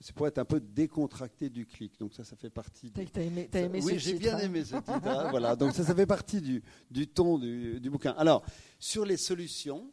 [0.00, 1.98] c'est pour être un peu décontracté du clic.
[1.98, 2.90] Donc ça, ça fait partie.
[2.90, 4.40] T'as aimé, as aimé Oui, j'ai bien hein.
[4.40, 4.90] aimé ce titre.
[4.90, 5.56] Hein, voilà.
[5.56, 8.14] Donc ça, ça fait partie du, du ton du, du, bouquin.
[8.16, 8.44] Alors
[8.78, 9.90] sur les solutions,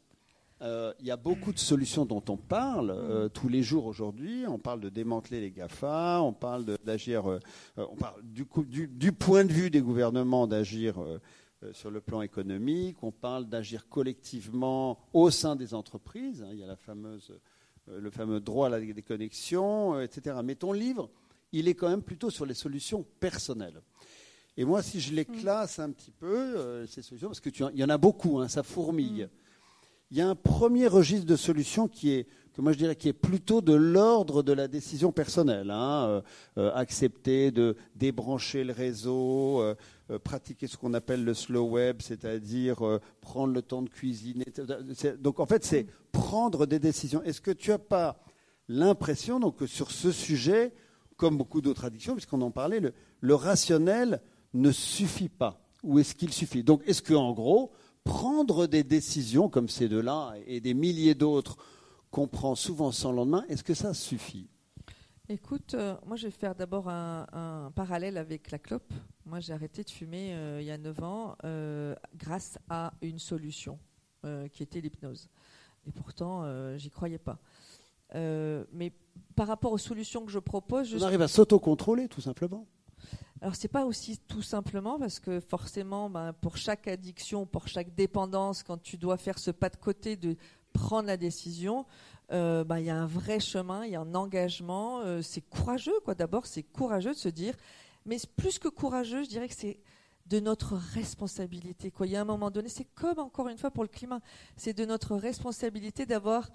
[0.62, 3.30] euh, il y a beaucoup de solutions dont on parle euh, mm.
[3.30, 4.46] tous les jours aujourd'hui.
[4.48, 7.40] On parle de démanteler les GAFA, on parle d'agir, euh,
[7.76, 10.96] on parle du, coup, du, du, point de vue des gouvernements d'agir
[11.74, 16.44] sur le plan économique, on parle d'agir collectivement au sein des entreprises.
[16.44, 16.50] Hein.
[16.52, 17.34] il y a la fameuse
[17.88, 20.38] le fameux droit à la déconnexion, euh, etc.
[20.44, 21.10] Mais ton livre,
[21.52, 23.82] il est quand même plutôt sur les solutions personnelles.
[24.58, 25.40] Et moi, si je les mm.
[25.40, 28.64] classe un petit peu, euh, ces solutions, parce qu'il y en a beaucoup, hein, ça
[28.64, 29.26] fourmille.
[29.26, 29.30] Mm.
[30.12, 33.08] Il y a un premier registre de solutions qui est, que moi je dirais, qui
[33.08, 35.72] est plutôt de l'ordre de la décision personnelle.
[35.72, 36.22] Hein,
[36.58, 39.64] accepter de débrancher le réseau,
[40.24, 44.46] pratiquer ce qu'on appelle le slow web, c'est-à-dire prendre le temps de cuisiner.
[45.20, 47.22] Donc en fait, c'est prendre des décisions.
[47.24, 48.20] Est-ce que tu n'as pas
[48.68, 50.74] l'impression que sur ce sujet,
[51.16, 52.82] comme beaucoup d'autres addictions, puisqu'on en parlait,
[53.22, 54.22] le, rationnel
[54.54, 56.64] ne suffit pas Ou est-ce qu'il suffit?
[56.64, 57.72] Donc est-ce qu'en gros,
[58.04, 61.58] prendre des décisions comme ces deux-là et des milliers d'autres
[62.12, 64.50] qu'on prend souvent sans lendemain, est-ce que ça suffit?
[65.30, 68.94] Écoute, euh, moi je vais faire d'abord un, parallèle avec la clope.
[69.26, 73.20] Moi j'ai arrêté de fumer euh, il y a 9 ans euh, grâce à une
[73.20, 73.78] solution
[74.52, 75.30] qui était l'hypnose.
[75.88, 76.44] Et pourtant,
[76.78, 77.40] j'y croyais pas.
[78.14, 78.92] Mais
[79.38, 82.68] par rapport aux solutions que je propose, je on arrive à s'autocontrôler tout simplement.
[83.40, 87.96] Alors c'est pas aussi tout simplement parce que forcément, ben, pour chaque addiction, pour chaque
[87.96, 90.36] dépendance, quand tu dois faire ce pas de côté de
[90.78, 91.86] prendre la décision,
[92.32, 95.02] euh, ben, il y a un vrai chemin, il y a un engagement.
[95.22, 96.14] c'est courageux, quoi.
[96.14, 97.56] D'abord, c'est courageux de se dire,
[98.06, 99.80] mais plus que courageux, je dirais que c'est
[100.28, 101.90] de notre responsabilité.
[101.90, 102.06] Quoi.
[102.06, 104.20] Il y a un moment donné, c'est comme encore une fois pour le climat,
[104.58, 106.50] c'est de notre responsabilité d'avoir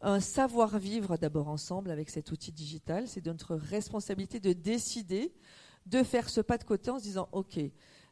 [0.00, 3.06] un savoir-vivre d'abord ensemble avec cet outil digital.
[3.06, 5.32] C'est de notre responsabilité de décider
[5.86, 7.58] de faire ce pas de côté en se disant, OK,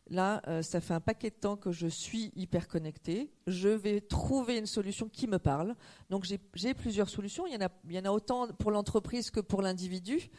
[0.08, 3.32] Là, euh, ça fait un paquet de temps que je suis hyper connectée.
[3.48, 5.74] Je vais trouver une solution qui me parle.
[6.10, 7.46] Donc j'ai plusieurs solutions.
[7.46, 10.30] Il y, en a, il y en a autant pour l'entreprise que pour l'individu.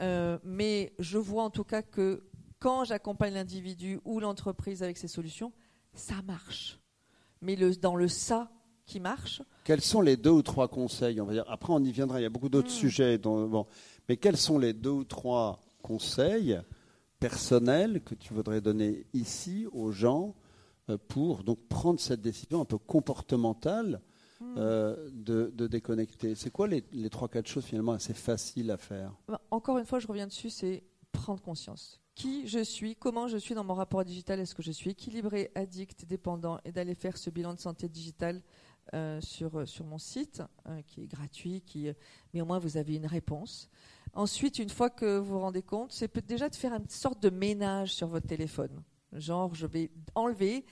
[0.00, 2.24] Euh, mais je vois en tout cas que
[2.58, 5.52] quand j'accompagne l'individu ou l'entreprise avec ces solutions,
[5.94, 6.78] ça marche.
[7.40, 8.50] Mais le, dans le ça
[8.84, 9.40] qui marche.
[9.64, 11.18] Quels sont les deux ou trois conseils?
[11.20, 12.20] On va dire Après, on y viendra.
[12.20, 12.70] Il y a beaucoup d'autres hmm.
[12.70, 13.18] sujets.
[13.18, 13.66] bon.
[14.06, 16.60] Mais quels sont les deux ou trois conseils
[17.28, 20.34] personnel que tu voudrais donner ici aux gens
[20.90, 24.02] euh, pour donc prendre cette décision un peu comportementale
[24.40, 24.54] hmm.
[24.58, 29.14] euh, de, déconnecter C'est quoi les, les trois, quatre choses finalement assez faciles à faire?
[29.26, 30.82] Bah, Encore une fois, je reviens dessus, c'est
[31.12, 32.02] prendre conscience.
[32.14, 35.50] Qui je suis, comment je suis dans mon rapport digital, est-ce que je suis équilibré,
[35.54, 38.42] addict, dépendant, et d'aller faire ce bilan de santé digitale
[38.92, 40.42] euh, sur, sur mon site,
[40.86, 41.88] qui est gratuit, qui,
[42.34, 43.70] mais au moins vous avez une réponse.
[44.14, 47.30] Ensuite, une fois que vous vous rendez compte, c'est déjà de faire une sorte de
[47.30, 48.82] ménage sur votre téléphone.
[49.12, 50.64] Genre, je vais enlever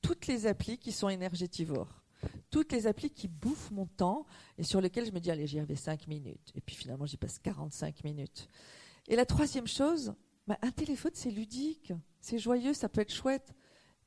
[0.00, 2.02] toutes les applis qui sont énergétivores.
[2.50, 4.26] Toutes les applis qui bouffent mon temps
[4.58, 6.52] et sur lesquelles je me dis, allez, j'y avais 5 minutes.
[6.54, 8.48] Et puis finalement, j'y passe 45 minutes.
[9.08, 10.14] Et la troisième chose,
[10.46, 13.54] bah, un téléphone, c'est ludique, c'est joyeux, ça peut être chouette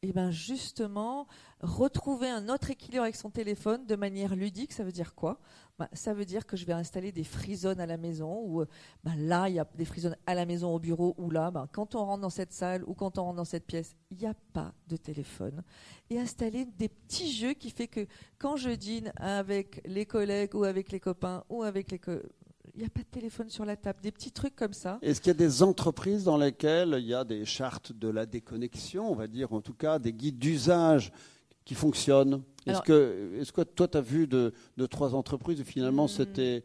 [0.03, 1.27] et ben justement,
[1.59, 5.39] retrouver un autre équilibre avec son téléphone de manière ludique, ça veut dire quoi?
[5.79, 8.63] Ben, Ça veut dire que je vais installer des free zones à la maison, ou
[9.03, 11.51] ben, là, il y a des free zones à la maison, au bureau, ou là,
[11.51, 14.17] ben, quand on rentre dans cette salle ou quand on rentre dans cette pièce, il
[14.17, 15.63] n'y a pas de téléphone.
[16.09, 20.63] Et installer des petits jeux qui fait que quand je dîne avec les collègues ou
[20.63, 21.99] avec les copains ou avec les,
[22.77, 24.99] il n'y a pas de téléphone sur la table, des petits trucs comme ça.
[25.01, 28.25] Est-ce qu'il y a des entreprises dans lesquelles il y a des chartes de la
[28.25, 31.11] déconnexion, on va dire en tout cas des guides d'usage
[31.65, 32.43] qui fonctionnent?
[32.67, 34.53] Est-ce que, est que toi tu as vu de,
[34.89, 36.63] trois entreprises où finalement hmm.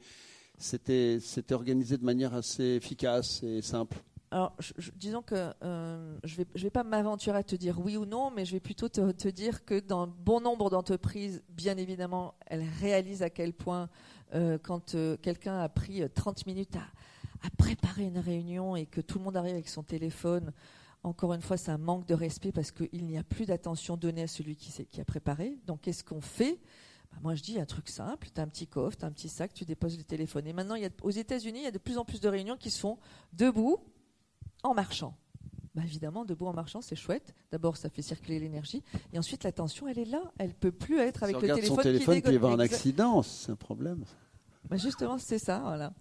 [0.59, 1.19] c'était,
[1.53, 3.99] organisé de manière assez efficace et simple?
[4.31, 4.57] Alors,
[4.97, 8.07] disons que euh, je ne vais, je vais pas m'aventurer à te dire oui ou
[8.07, 12.35] non, mais je vais plutôt te, te dire que dans bon nombre d'entreprises, bien évidemment,
[12.47, 13.91] elles réalisent à quel point
[14.35, 19.01] euh, quand euh, quelqu'un a pris 30 euh, minutes à, préparer une réunion et que
[19.01, 20.53] tout le monde arrive avec son téléphone,
[21.05, 24.23] encore une fois, c'est un manque de respect parce qu'il n'y a plus d'attention donnée
[24.23, 25.59] à celui qui, qui a préparé.
[25.67, 26.61] Donc, qu'est-ce qu'on fait?
[27.11, 29.13] Bah, Moi, je dis un truc simple tu as un petit coffre, tu as un
[29.13, 30.47] petit sac, tu déposes le téléphone.
[30.47, 32.29] Et maintenant, il y a, aux États-Unis, il y a de plus en plus de
[32.29, 32.99] réunions qui se font
[33.33, 33.79] debout,
[34.63, 35.17] en marchant.
[35.75, 37.35] Bah, évidemment, debout en marchant, c'est chouette.
[37.51, 38.83] D'abord, ça fait circuler l'énergie.
[39.13, 40.23] Et ensuite, l'attention, elle est là.
[40.39, 41.77] Elle peut plus être avec le téléphone.
[41.77, 43.23] Son téléphone, y avoir un accident.
[43.23, 44.05] C'est un problème.
[44.69, 45.61] Bah, justement, c'est ça.
[45.61, 45.93] Voilà.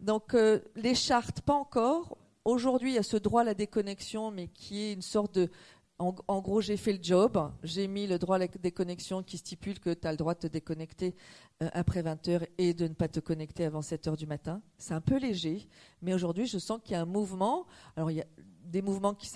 [0.00, 2.18] Donc, euh, les chartes, pas encore.
[2.44, 5.50] Aujourd'hui, il y a ce droit à la déconnexion, mais qui est une sorte de.
[5.98, 7.38] En, gros, j'ai fait le job.
[7.62, 10.40] J'ai mis le droit à la déconnexion qui stipule que tu as le droit de
[10.40, 11.14] te déconnecter
[11.62, 14.60] euh, après 20 heures et de ne pas te connecter avant 7 heures du matin.
[14.76, 15.68] C'est un peu léger,
[16.02, 17.64] mais aujourd'hui, je sens qu'il y a un mouvement.
[17.96, 18.26] Alors, il y a
[18.64, 19.30] des mouvements qui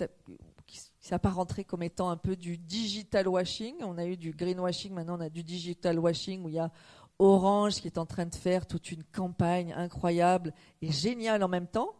[0.99, 3.75] s'apparenteraient comme étant un peu du digital washing.
[3.81, 6.71] On a eu du greenwashing, maintenant on a du digital washing où il y a
[7.19, 11.67] Orange qui est en train de faire toute une campagne incroyable et géniale en même
[11.67, 11.95] temps.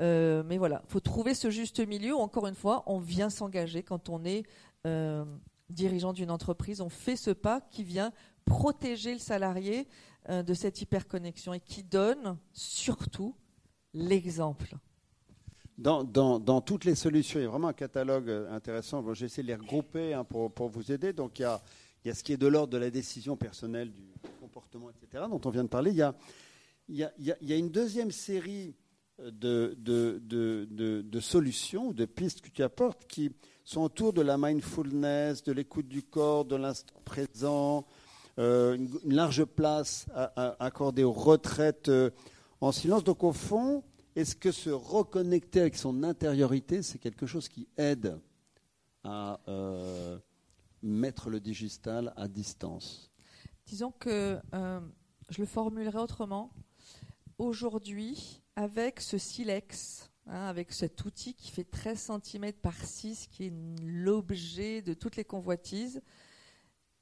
[0.00, 2.16] Euh, mais voilà, il faut trouver ce juste milieu.
[2.16, 4.44] Encore une fois, on vient s'engager quand on est
[4.86, 5.24] euh,
[5.70, 6.80] dirigeant d'une entreprise.
[6.80, 8.12] On fait ce pas qui vient
[8.44, 9.86] protéger le salarié
[10.28, 13.36] euh, de cette hyperconnexion et qui donne surtout
[13.92, 14.76] l'exemple.
[15.76, 19.02] Dans, toutes les solutions, il y a vraiment un catalogue intéressant.
[19.02, 21.12] Bon, J'ai essayé de les regrouper hein, pour, vous aider.
[21.12, 24.04] Donc il y, a, ce qui est de l'ordre de la décision personnelle du,
[24.40, 25.96] comportement, etc., dont on vient de parler, il
[26.96, 28.76] y a, une deuxième série
[29.18, 33.30] de, de, solutions, de pistes que tu apportes qui
[33.64, 37.86] sont autour de la mindfulness, de l'écoute du corps, de l'instant présent,
[38.38, 40.06] euh, une, large place
[40.58, 42.10] accordée aux retraites euh,
[42.60, 43.04] en silence.
[43.04, 43.84] Donc au fond,
[44.16, 48.18] est-ce que se reconnecter avec son intériorité, c'est quelque chose qui aide
[49.04, 50.18] à euh,
[50.82, 53.12] mettre le digital à distance?
[53.66, 54.38] Disons que
[55.30, 56.50] je le formulerai autrement.
[57.38, 63.46] Aujourd'hui, avec ce silex, hein, avec cet outil qui fait 13 cm par 6, qui
[63.46, 63.52] est
[63.82, 66.02] l'objet de toutes les convoitises,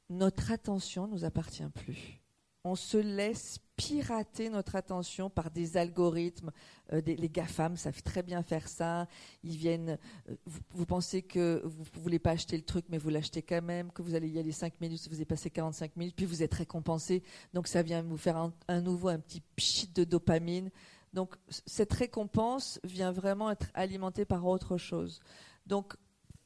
[0.08, 2.22] notre attention ne nous appartient plus
[2.64, 6.52] on se laisse pirater notre attention par des algorithmes.
[6.92, 9.08] Euh, les GAFAM savent très bien faire ça.
[9.42, 9.98] Ils viennent.
[10.28, 10.36] Euh,
[10.70, 13.90] vous, pensez que vous ne voulez pas acheter le truc, mais vous l'achetez quand même,
[13.90, 16.54] que vous allez y aller 5 minutes, vous avez passé 45 minutes, puis vous êtes
[16.54, 17.24] récompensé.
[17.52, 18.36] Donc ça vient vous faire
[18.68, 20.70] un, nouveau, un petit pchit de dopamine.
[21.12, 25.20] Donc cette récompense vient vraiment être alimentée par autre chose.
[25.66, 25.94] Donc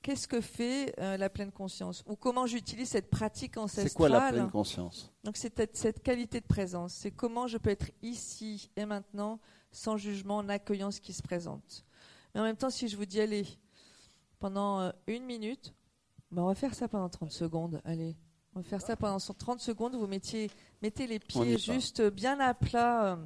[0.02, 2.02] qu'est-ce que fait euh, la pleine conscience?
[2.06, 5.12] Ou comment j'utilise cette pratique ancestrale C'est quoi la pleine conscience?
[5.24, 6.94] Donc c'est cette qualité de présence.
[6.94, 9.40] C'est comment je peux être ici et maintenant
[9.70, 11.84] sans jugement en accueillant ce qui se présente.
[12.34, 13.46] Mais en même temps, si je vous dis allez,
[14.38, 15.74] pendant euh, une minute.
[16.30, 17.80] Ben, on va faire ça pendant 30 secondes.
[17.84, 18.16] Allez,
[18.54, 19.94] on va faire ça pendant 30 secondes.
[19.94, 20.50] Vous mettiez,
[20.82, 23.16] mettez les pieds juste bien à plat euh,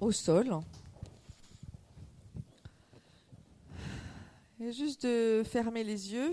[0.00, 0.60] au sol.
[4.60, 6.32] Et juste de fermer les yeux.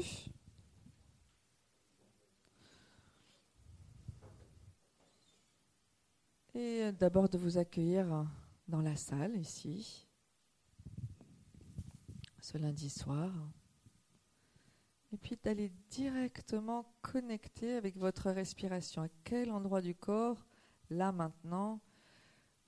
[6.54, 8.26] Et d'abord de vous accueillir
[8.68, 10.08] dans la salle ici,
[12.42, 13.32] ce lundi soir.
[15.14, 19.04] Et puis d'aller directement connecter avec votre respiration.
[19.04, 20.46] À quel endroit du corps,
[20.90, 21.82] là maintenant,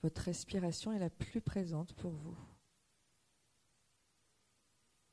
[0.03, 2.37] votre respiration est la plus présente pour vous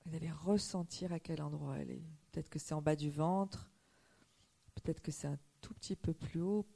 [0.05, 2.05] Vous allez ressentir à quel endroit elle est.
[2.31, 3.71] Peut-être que c'est en bas du ventre,
[4.75, 6.67] peut-être que c'est un tout petit peu plus haut,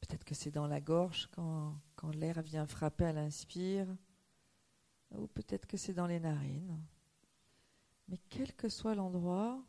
[0.00, 1.80] peut-être que c'est dans la gorge quand,
[2.12, 3.88] l'air vient frapper à l'inspire,
[5.10, 6.80] ou peut-être que c'est dans les narines.
[8.08, 9.64] Mais quel que soit l'endroit,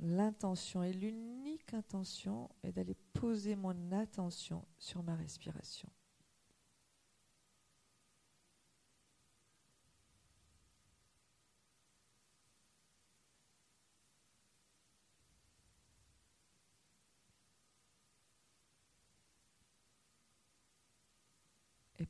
[0.00, 5.90] l'intention et l'unique intention est d'aller poser mon attention sur ma respiration.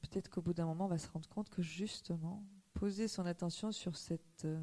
[0.08, 2.44] Peut-être qu'au bout d'un moment, on va se rendre compte que justement,
[2.74, 4.62] poser son attention sur cette euh,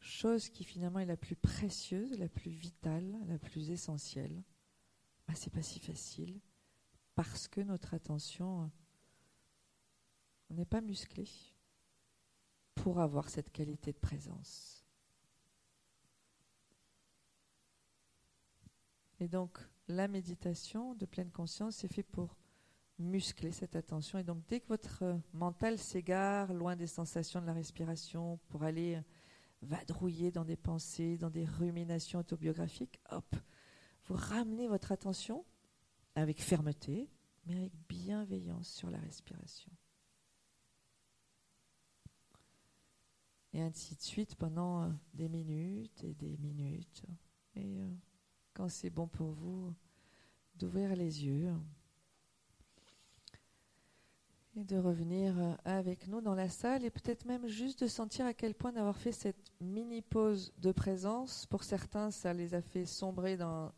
[0.00, 4.42] chose qui finalement est la plus précieuse, la plus vitale, la plus essentielle,
[5.28, 6.40] bah, c'est pas si facile
[7.14, 8.70] parce que notre attention
[10.48, 11.28] n'est pas musclée
[12.74, 14.84] pour avoir cette qualité de présence.
[19.18, 22.36] Et donc, la méditation de pleine conscience est fait pour
[23.00, 24.18] muscler cette attention.
[24.18, 29.00] Et donc, dès que votre mental s'égare loin des sensations de la respiration pour aller
[29.62, 33.36] vadrouiller dans des pensées, dans des ruminations autobiographiques, hop,
[34.06, 35.44] vous ramenez votre attention
[36.14, 37.10] avec fermeté,
[37.46, 39.70] mais avec bienveillance sur la respiration.
[43.52, 47.02] Et ainsi de suite pendant euh, des minutes et des minutes.
[47.56, 47.90] Et euh,
[48.54, 49.74] quand c'est bon pour vous,
[50.54, 51.52] d'ouvrir les yeux
[54.56, 58.26] et de revenir euh, avec nous dans la salle et peut-être même juste de sentir
[58.26, 62.60] à quel point d'avoir fait cette mini pause de présence, pour certains ça les a
[62.60, 63.72] fait sombrer dans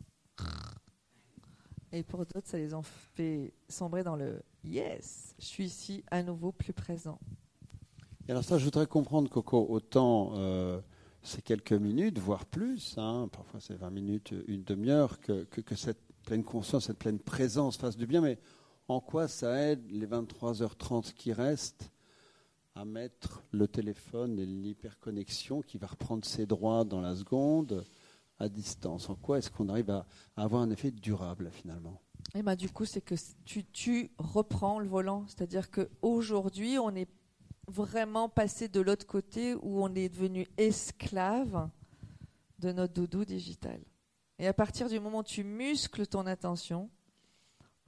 [1.91, 6.23] et pour d'autres ça les a fait sombrer dans le yes, je suis ici à
[6.23, 7.19] nouveau plus présent.
[8.27, 10.81] Et alors ça je voudrais comprendre Coco, autant euh,
[11.43, 16.01] quelques minutes, voire plus, hein, parfois c'est 20 minutes, une demi-heure, que, que, que cette
[16.25, 18.39] pleine conscience, cette pleine présence fasse du bien, mais
[18.87, 21.91] en quoi ça aide les 23h30 qui restent
[22.75, 27.85] à mettre le téléphone et l'hyperconnexion qui va reprendre ses droits dans la seconde
[28.39, 29.09] à distance?
[29.09, 30.05] En quoi est-ce qu'on arrive à,
[30.35, 32.01] avoir un effet durable finalement?
[32.35, 33.15] Et eh ben, du coup, c'est que
[33.45, 35.25] tu, tu, reprends le volant.
[35.27, 37.09] C'est-à-dire qu'aujourd'hui, on est
[37.67, 41.69] vraiment passé de l'autre côté où on est devenu esclave
[42.59, 43.79] de notre doudou digital.
[44.39, 46.89] Et à partir du moment où tu muscles ton attention,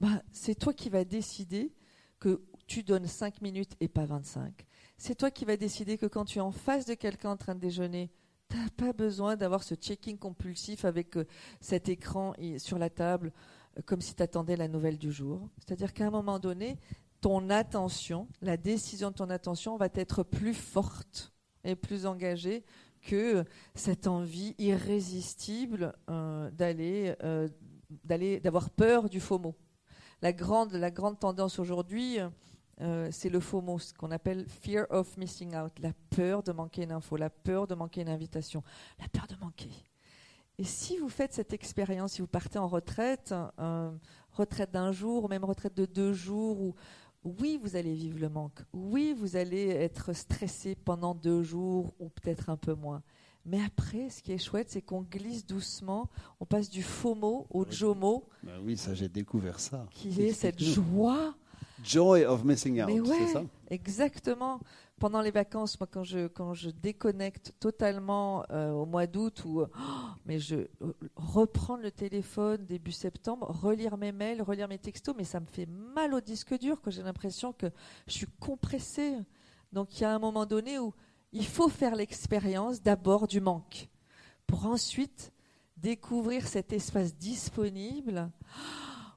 [0.00, 1.72] bah, c'est toi qui vas décider
[2.18, 4.66] que tu donnes 5 minutes et pas 25.
[4.98, 7.54] C'est toi qui vas décider que quand tu es en face de quelqu'un en train
[7.54, 8.10] de déjeuner,
[8.48, 11.24] tu n'as pas besoin d'avoir ce checking compulsif avec euh,
[11.60, 13.32] cet écran sur la table,
[13.78, 15.48] euh, comme si tu attendais la nouvelle du jour.
[15.58, 16.78] C'est-à-dire qu'à un moment donné,
[17.20, 21.32] ton attention, la décision de ton attention va être plus forte
[21.64, 22.64] et plus engagée
[23.02, 23.44] que
[23.74, 29.56] cette envie irrésistible euh, d'aller, d'avoir peur du faux mot
[30.22, 32.18] la grande, tendance aujourd'hui,
[32.80, 36.82] euh, c'est le mot, ce qu'on appelle fear of missing out, la peur de manquer
[36.82, 38.62] une info, la peur de manquer une invitation,
[38.98, 39.70] la peur de manquer.
[40.58, 43.90] Et si vous faites cette expérience, si vous partez en retraite, euh,
[44.32, 46.74] retraite d'un jour, ou même retraite de deux jours, où
[47.24, 52.08] oui, vous allez vivre le manque, oui, vous allez être stressé pendant deux jours, ou
[52.08, 53.02] peut-être un peu moins.
[53.46, 57.64] Mais après, ce qui est chouette, c'est qu'on glisse doucement, on passe du FOMO au
[57.64, 58.24] JOMO.
[58.42, 59.86] Bah oui, ça, j'ai découvert ça.
[59.92, 61.34] Qui est cette joie.
[61.84, 63.44] Joy of missing out, c'est ça?
[63.70, 64.60] Exactement.
[64.98, 69.60] Pendant les vacances, moi, quand je, quand je déconnecte totalement euh, au mois d'août, ou
[69.60, 69.66] oh,
[70.24, 75.24] mais je euh, reprendre le téléphone début septembre, relire mes mails, relire mes textos, mais
[75.24, 77.66] ça me fait mal au disque dur, que j'ai l'impression que
[78.06, 79.12] je suis compressée.
[79.72, 80.94] Donc il y a un moment donné où
[81.32, 83.88] il faut faire l'expérience d'abord du manque
[84.46, 85.32] pour ensuite
[85.76, 88.30] découvrir cet espace disponible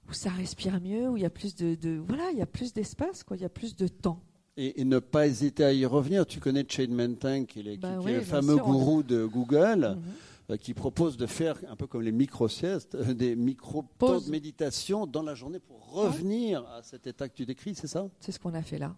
[0.09, 2.73] où ça respire mieux, où il y a plus de, voilà, il y a plus
[2.73, 4.21] d'espace, quoi, il y a plus de temps.
[4.57, 6.25] Et, ne pas hésiter à y revenir.
[6.25, 9.95] Tu connais Chain Menteng, qui, est, bah le fameux gourou de Google.
[9.95, 10.13] Mhm.
[10.49, 15.05] Euh, qui propose de faire un peu comme les micro-siestes, euh, des micro-temps de méditation
[15.05, 18.09] dans la journée pour revenir à cet état que tu décris, c'est ça?
[18.19, 18.95] C'est ce qu'on a fait là.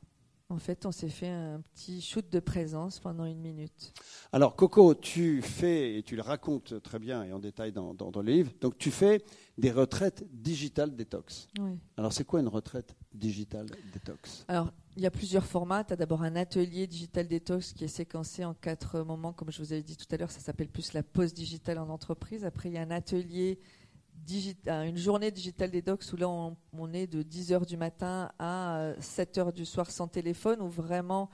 [0.51, 3.93] En fait, on s'est fait un petit shoot de présence pendant une minute.
[4.33, 8.11] Alors, Coco, tu fais, et tu le racontes très bien et en détail dans, dans,
[8.21, 9.23] le livre, donc tu fais
[9.57, 11.47] des retraites digitales détox.
[11.57, 11.79] Oui.
[11.95, 14.43] Alors, c'est quoi une retraite digitale détox?
[14.49, 15.85] Alors, il y a plusieurs formats.
[15.85, 19.31] Tu as d'abord un atelier digital détox qui est séquencé en quatre moments.
[19.31, 21.87] Comme je vous avais dit tout à l'heure, ça s'appelle plus la pause digitale en
[21.87, 22.43] entreprise.
[22.43, 23.57] Après, il y a un atelier
[24.67, 29.51] une journée digitale détox où là on, est de 10h du matin à 7h euh,
[29.51, 31.29] du soir sans téléphone où vraiment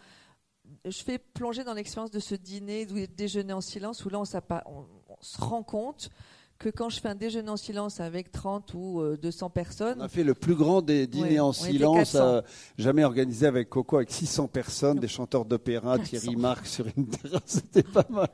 [0.85, 4.23] je fais plonger dans l'expérience de ce dîner, de déjeuner en silence où là on,
[4.65, 6.09] on se rend compte
[6.57, 9.97] que quand je fais un déjeuner en silence avec 30 ou 200 euh, personnes.
[9.99, 12.41] On a fait le plus grand des dîners en silence euh,
[12.77, 17.41] jamais organisé avec Coco, avec 600 personnes, des chanteurs d'opéra, Thierry Marc sur une terrasse.
[17.45, 18.29] C'était pas mal.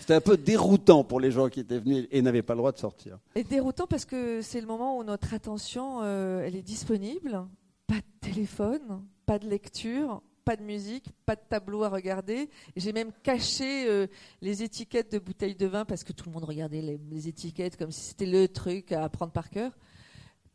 [0.00, 2.72] C'était un peu déroutant pour les gens qui étaient venus et n'avaient pas le droit
[2.72, 3.18] de sortir.
[3.34, 7.46] Et déroutant parce que c'est le moment où notre attention, euh, elle est disponible.
[7.86, 12.50] Pas de téléphone, pas de lecture, pas de musique, pas de tableau à regarder.
[12.76, 14.06] J'ai même caché euh,
[14.40, 17.92] les étiquettes de bouteilles de vin parce que tout le monde regardait les, étiquettes comme
[17.92, 19.72] si c'était le truc à apprendre par cœur.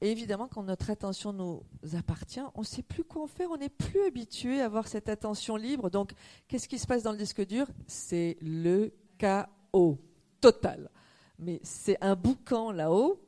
[0.01, 1.63] Et évidemment, quand notre attention nous
[1.95, 5.09] appartient, on ne sait plus quoi en faire, on n'est plus habitué à avoir cette
[5.09, 5.89] attention libre.
[5.89, 6.13] Donc,
[6.47, 7.65] qu'est-ce qui se passe dans le disque dur?
[7.87, 9.97] C'est le chaos
[10.39, 10.91] total.
[11.39, 13.19] Mais c'est un boucan là-haut,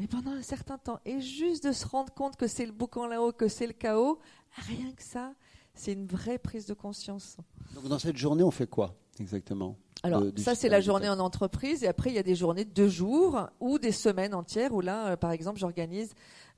[0.00, 0.98] mais pendant un certain temps.
[1.04, 4.18] Et juste de se rendre compte que c'est le boucan là-haut, que c'est le chaos,
[4.52, 5.34] rien que ça,
[5.74, 7.36] c'est une vraie prise de conscience.
[7.74, 11.84] Donc dans cette journée, on fait quoi exactement alors, ça, c'est la journée en entreprise.
[11.84, 14.80] Et après, il y a des journées de deux jours ou des semaines entières où
[14.80, 16.14] là, euh, par exemple, j'organise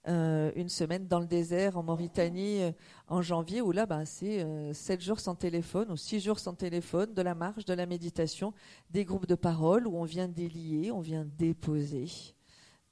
[0.09, 2.73] euh, une semaine dans le désert en Mauritanie euh,
[3.09, 7.15] en janvier où là, bah, c'est sept jours sans téléphone ou six jours sans téléphone,
[7.15, 8.53] de la marche, de la méditation,
[8.91, 12.07] des groupes de parole où on vient délier, on vient déposer.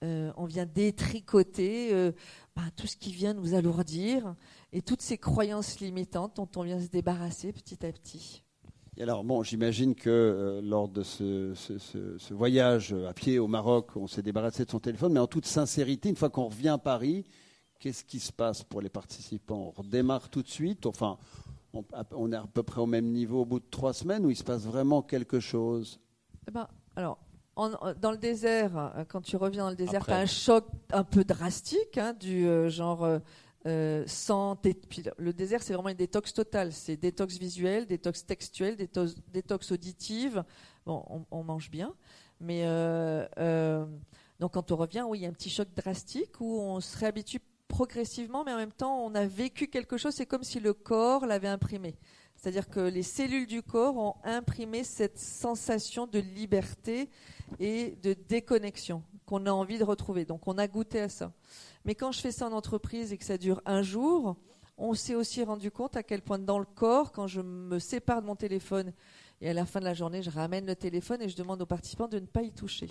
[0.03, 2.13] on vient détricoter
[2.57, 4.35] bah, tout ce qui vient nous alourdir,
[4.73, 8.43] et toutes ces croyances limitantes dont on vient se débarrasser petit à petit.
[8.99, 14.23] alors, bon, j'imagine que euh, lors de ce, voyage à pied au Maroc, on s'est
[14.23, 17.25] débarrassé de son téléphone, mais en toute sincérité, une fois qu'on revient à Paris,
[17.79, 19.73] qu'est-ce qui se passe pour les participants?
[19.77, 20.87] On redémarre tout de suite?
[20.87, 21.19] Enfin,
[21.73, 24.37] on, est à peu près au même niveau au bout de trois semaines ou il
[24.37, 26.01] se passe vraiment quelque chose?
[26.49, 27.19] Eh ben, Alors,
[27.57, 31.05] dans le désert, euh, quand tu reviens dans le désert, tu as un choc un
[31.05, 33.19] peu drastique, hein, du euh, genre euh,
[33.65, 34.59] sans
[35.19, 36.73] le désert, c'est vraiment une détox totale.
[36.73, 40.45] C'est détox visuel, détox textuel, détox, détox auditive.
[40.87, 41.95] Bon, on, mange bien,
[42.41, 43.85] mais euh, euh,
[44.39, 46.97] donc quand on revient, oui, il y a un petit choc drastique où on se
[46.99, 50.15] réhabitue progressivement, mais en même temps, on a vécu quelque chose.
[50.15, 51.97] C'est comme si le corps l'avait imprimé.
[52.37, 57.11] C'est-à-dire que les cellules du corps ont imprimé cette sensation de liberté
[57.59, 60.25] et de déconnexion qu'on a envie de retrouver.
[60.25, 61.33] Donc on a goûté à ça.
[61.85, 64.37] Mais quand je fais ça en entreprise et que ça dure un jour,
[64.77, 68.23] on s'est aussi rendu compte à quel point dans le corps, quand je me sépare
[68.23, 68.93] de mon téléphone
[69.43, 71.67] et à la fin de la journée, je ramène le téléphone et je demande aux
[71.67, 72.91] participants de ne pas y toucher.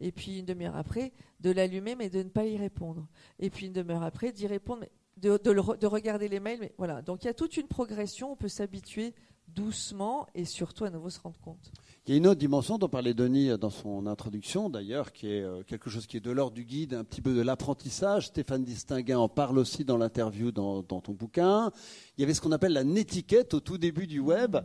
[0.00, 3.06] Et puis une demi-heure après, de l'allumer mais de ne pas y répondre.
[3.38, 4.84] Et puis une demi-heure après, d'y répondre,
[5.18, 6.60] de, regarder les mails.
[6.60, 7.02] Mais voilà.
[7.02, 9.14] Donc il y a toute une progression, on peut s'habituer
[9.54, 11.70] doucement et surtout à nouveau se rendre compte.
[12.06, 15.42] Il y a une autre dimension dont parlait Denis dans son introduction, d'ailleurs, qui est
[15.42, 18.26] euh, quelque chose qui est de l'ordre du guide, un petit peu de l'apprentissage.
[18.26, 21.70] Stéphane Distinguin en parle aussi dans l'interview dans, ton bouquin.
[22.16, 24.56] Il y avait ce qu'on appelle la nétiquette au tout début du web.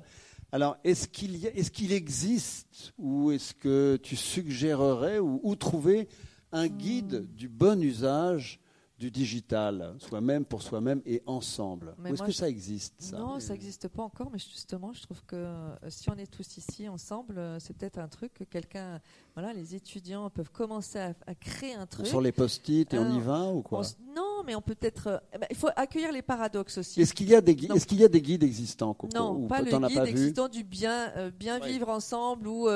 [0.52, 6.08] Alors, est-ce qu'il existe ou est-ce que tu suggérerais ou où trouver
[6.52, 8.60] un guide du bon usage
[8.98, 11.96] du digital, soi-même pour soi-même et ensemble.
[12.06, 13.20] Est-ce que ça existe ça?
[13.20, 16.58] Non, ça n'existe pas encore, mais justement, je trouve que euh, si on est tous
[16.58, 19.00] ici ensemble, euh, c'est peut-être un truc que quelqu'un,
[19.38, 22.08] voilà, les étudiants peuvent commencer à, créer un truc.
[22.08, 23.84] Sur les post-it et on y va ou quoi
[24.16, 25.08] Non, mais on peut être.
[25.08, 27.00] Euh, eh ben, il faut accueillir les paradoxes aussi.
[27.02, 29.62] Est-ce qu'il y a des guides, est-ce qu'il y a des guides existants Non, pas
[29.62, 32.68] le guide existant du bien, bien vivre ensemble ou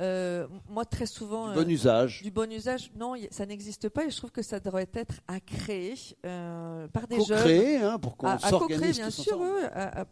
[0.00, 1.48] euh, moi, très souvent.
[1.48, 2.22] Du bon euh, usage.
[2.22, 5.38] Du bon usage, non, ça n'existe pas et je trouve que ça devrait être à
[5.38, 5.94] créer
[6.24, 7.38] euh, par des jeunes.
[7.38, 8.96] Créer, hein, pour qu'on s'organise.
[8.96, 9.38] bien sûr,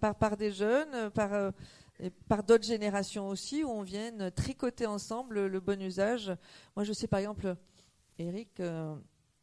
[0.01, 1.53] par, par des jeunes, par,
[2.29, 6.33] par d'autres générations aussi, où on vienne tricoter ensemble le bon usage.
[6.77, 7.57] Moi, je sais par exemple,
[8.19, 8.61] Eric,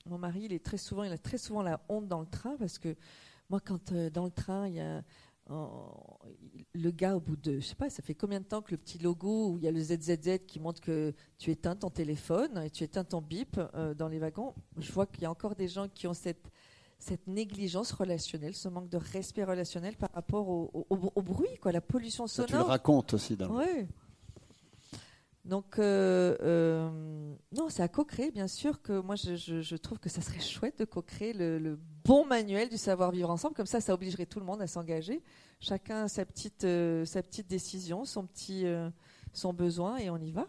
[0.05, 2.55] mon mari, il, est très souvent, il a très souvent la honte dans le train
[2.57, 2.95] parce que
[3.49, 5.03] moi, quand dans le train, il y a
[6.73, 8.77] le gars, au bout de, je sais pas, ça fait combien de temps que le
[8.77, 12.61] petit logo où il y a le ZZZ qui montre que tu éteins ton téléphone
[12.63, 15.55] et tu éteins ton bip euh, dans les wagons, je vois qu'il y a encore
[15.55, 16.51] des gens qui ont cette,
[16.99, 22.27] cette négligence relationnelle, ce manque de respect relationnel par rapport au, bruit, quoi, la pollution
[22.27, 22.47] sonore.
[22.47, 23.87] tu le racontes aussi d'un Oui.
[25.45, 26.89] Donc, euh, euh,
[27.55, 30.85] non, c'est à co-créer, bien sûr, que moi, je, trouve que ça serait chouette de
[30.85, 33.55] co-créer le, bon manuel du savoir-vivre ensemble.
[33.55, 35.23] Comme ça, ça obligerait tout le monde à s'engager.
[35.61, 38.65] Chacun sa petite, euh, sa petite décision, son petit
[39.33, 40.47] son besoin, et on y va.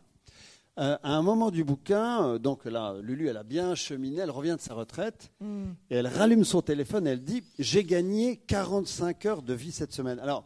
[0.78, 4.62] À un moment du bouquin, donc là, Lulu, elle a bien cheminé, elle revient de
[4.62, 5.70] sa retraite, hmm.
[5.90, 9.92] et elle rallume son téléphone, et elle dit «J'ai gagné 45 heures de vie cette
[9.92, 10.18] semaine».
[10.20, 10.44] Alors,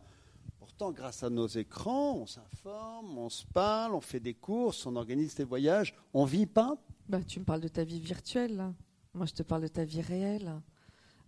[0.90, 5.36] grâce à nos écrans, on s'informe, on se parle, on fait des courses, on organise
[5.36, 5.94] des voyages.
[6.12, 6.76] On vit pas
[7.08, 8.72] bah, Tu me parles de ta vie virtuelle.
[9.14, 10.60] Moi, je te parle de ta vie réelle.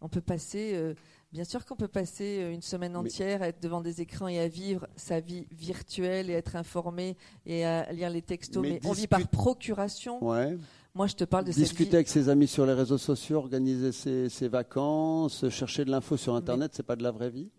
[0.00, 0.94] On peut passer, euh,
[1.34, 4.38] bien sûr qu'on peut passer euh, une semaine entière à être devant des écrans et
[4.38, 8.92] à vivre sa vie virtuelle et être informé et à lire les textos, mais, on
[8.92, 10.24] vit par procuration.
[10.24, 10.56] Ouais.
[10.94, 14.28] Moi, je te parle de Discuter avec ses amis sur les réseaux sociaux, organiser ses,
[14.28, 17.50] ses vacances, chercher de l'info sur Internet, c'est pas de la vraie vie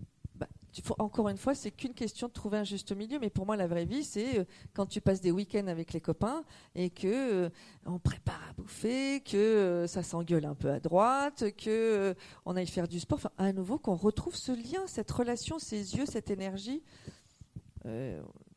[0.99, 3.19] encore une fois, c'est qu'une question de trouver un juste milieu.
[3.19, 6.01] Mais pour moi, la vraie vie, c'est euh, quand tu passes des week-ends avec les
[6.01, 6.43] copains
[6.75, 7.49] et que euh,
[7.85, 12.15] on prépare à bouffer, que euh, ça s'engueule un peu à droite, que
[12.45, 13.19] on aille faire du sport.
[13.19, 16.83] Enfin, à nouveau, qu'on retrouve ce lien, cette relation, ces yeux, cette énergie.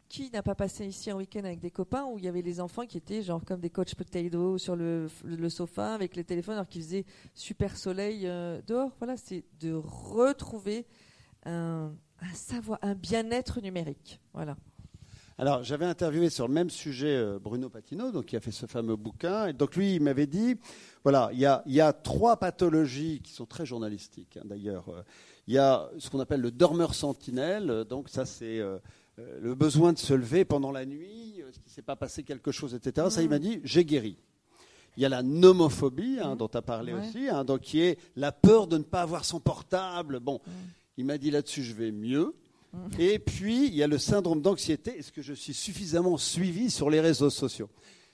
[0.08, 2.60] qui n'a pas passé ici un week-end avec des copains où il y avait les
[2.60, 6.54] enfants qui étaient genre comme des coachs potato sur le, le, sofa avec les téléphones
[6.54, 7.04] alors qu'il faisait
[7.34, 8.22] super soleil
[8.66, 8.90] dehors.
[8.98, 10.86] Voilà, c'est de retrouver
[11.44, 14.20] un, un savoir, un bien-être numérique.
[14.32, 14.56] Voilà.
[15.40, 18.66] Alors, j'avais interviewé sur le même sujet euh, Bruno Patino, donc qui a fait ce
[18.66, 19.46] fameux bouquin.
[19.46, 20.56] Et donc, lui, il m'avait dit
[21.04, 24.88] voilà, il y a, trois pathologies qui sont très journalistiques, hein, d'ailleurs.
[24.88, 25.02] Euh,
[25.46, 27.84] il y a ce qu'on appelle le dormeur sentinelle.
[27.88, 28.78] Donc, ça, c'est euh,
[29.40, 32.50] le besoin de se lever pendant la nuit, ce qui ne s'est pas passé quelque
[32.50, 33.06] chose, etc.
[33.08, 34.18] Ça, il m'a dit j'ai guéri.
[34.96, 37.98] Il y a la nomophobie, hein, dont tu as parlé aussi, hein, donc qui est
[38.16, 40.18] la peur de ne pas avoir son portable.
[40.18, 40.40] Bon.
[40.98, 42.34] Il m'a dit là-dessus, je vais mieux.
[42.72, 42.78] Mm.
[42.98, 44.98] Et puis, il y a le syndrome d'anxiété.
[44.98, 47.70] Est-ce que je suis suffisamment suivi sur les réseaux sociaux?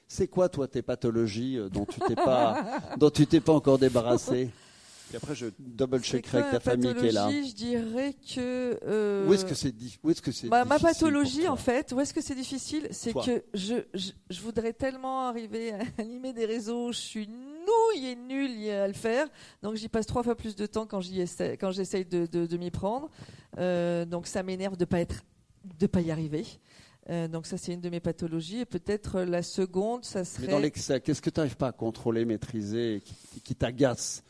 [0.06, 2.62] C'est quoi, toi, tes pathologies euh, dont tu t'es pas,
[2.98, 4.50] dont tu t'es pas encore débarrassé?
[5.08, 7.30] Puis après, je double-checkerai avec ta famille qui est là.
[7.30, 8.78] Je dirais que.
[8.86, 12.00] Euh, où est-ce que c'est où est-ce que c'est bah, Ma pathologie, en fait, où
[12.00, 12.88] est-ce que c'est difficile?
[12.90, 16.92] C'est que je, je, je, voudrais tellement arriver à animer des réseaux.
[16.92, 17.28] Je suis
[17.96, 19.28] il est nul à le faire.
[19.62, 23.10] Donc j'y passe trois fois plus de temps quand j'essaye de, de, m'y prendre.
[23.58, 25.24] Euh, donc ça m'énerve de pas être,
[25.78, 26.46] de pas y arriver.
[27.10, 28.60] Euh, donc ça c'est une de mes pathologies.
[28.60, 30.46] Et peut-être la seconde, ça serait.
[30.46, 33.02] Mais dans l'excès, qu'est-ce que tu n'arrives pas à contrôler, maîtriser,
[33.44, 34.22] qui t'agace?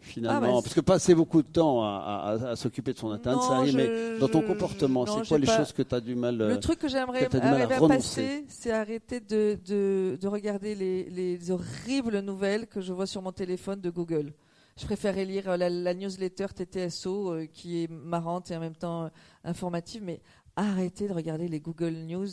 [0.00, 3.56] Finalement ah, bah, Parce que passer beaucoup de temps à, s'occuper de son internet, ça
[3.56, 6.44] arrive, mais dans ton comportement, c'est quoi les choses que tu as du mal Le
[6.44, 11.50] euh, truc que j'aimerais arriver à, passer, c'est arrêter de, de, de regarder les, les,
[11.50, 14.32] horribles nouvelles que je vois sur mon téléphone de Google.
[14.76, 19.04] Je préférais lire la, la newsletter TTSO euh, qui est marrante et en même temps
[19.04, 19.08] euh,
[19.44, 20.20] informative, mais
[20.54, 22.28] arrêter de regarder les Google News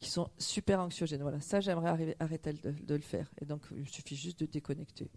[0.00, 1.22] qui sont super anxiogènes.
[1.22, 3.30] Voilà, ça j'aimerais arrêter de, de, le faire.
[3.40, 5.10] Et donc il suffit juste de déconnecter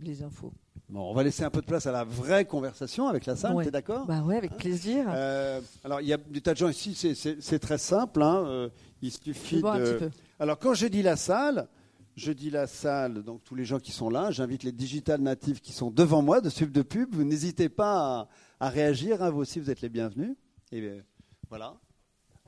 [0.00, 0.52] les infos.
[0.88, 3.56] Bon, on va laisser un peu de place à la vraie conversation avec la salle,
[3.62, 4.04] tu es d'accord?
[4.04, 5.06] Bah ouais, avec hein plaisir.
[5.08, 8.22] Euh, alors, il y a des tas de gens ici, c'est très simple.
[8.22, 8.68] Hein, euh,
[9.00, 10.10] il suffit de.
[10.38, 11.66] Alors, quand je dis la salle,
[12.14, 15.62] je dis la salle, donc tous les gens qui sont là, j'invite les digital natifs
[15.62, 17.14] qui sont devant moi de suivre de pub.
[17.14, 18.28] Vous n'hésitez pas
[18.60, 20.36] à, réagir, hein, vous aussi, vous êtes les bienvenus.
[20.72, 21.02] Et euh,
[21.48, 21.74] voilà.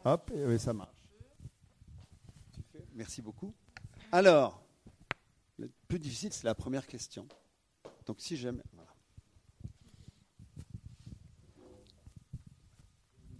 [0.04, 0.90] Hop, et ça marche.
[2.94, 3.54] Merci beaucoup.
[4.12, 4.63] Alors,
[5.56, 7.26] le plus difficile, c'est la première question.
[8.06, 8.62] Donc si j'aime...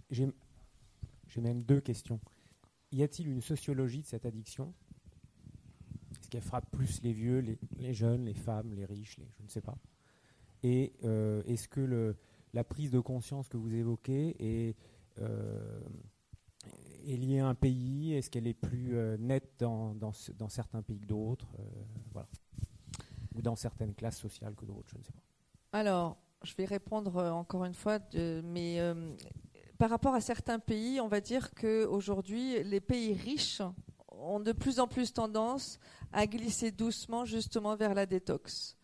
[0.09, 2.21] J'ai même deux questions.
[2.91, 4.73] Y a-t-il une sociologie de cette addiction?
[6.11, 7.39] Est-ce qu'elle frappe plus les vieux,
[7.77, 9.77] les, jeunes, les femmes, les riches, les, je ne sais pas
[10.63, 12.15] Et euh, est-ce que
[12.53, 14.77] la prise de conscience que vous évoquez est,
[15.19, 15.81] euh,
[17.07, 18.13] est liée à un pays?
[18.13, 19.93] Est-ce qu'elle est plus euh, nette dans,
[20.49, 21.47] certains pays que d'autres
[22.11, 22.27] Voilà
[23.35, 25.77] ou dans certaines classes sociales que d'autres, je ne sais pas.
[25.77, 29.13] Alors, je vais répondre euh, encore une fois, mais euh,
[29.77, 33.61] par rapport à certains pays, on va dire qu'aujourd'hui, les pays riches
[34.09, 35.79] ont de plus en plus tendance
[36.13, 38.77] à glisser doucement justement vers la détox.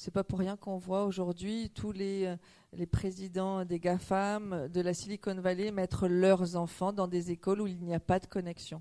[0.00, 4.94] C'est pas pour rien qu'on voit aujourd'hui tous les, euh, présidents des GAFAM de la
[4.94, 8.80] Silicon Valley mettre leurs enfants dans des écoles où il n'y a pas de connexion.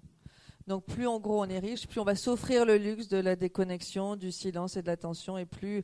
[0.67, 3.35] Donc plus en gros on est riche, plus on va s'offrir le luxe de la
[3.35, 5.83] déconnexion, du silence et de l'attention, et plus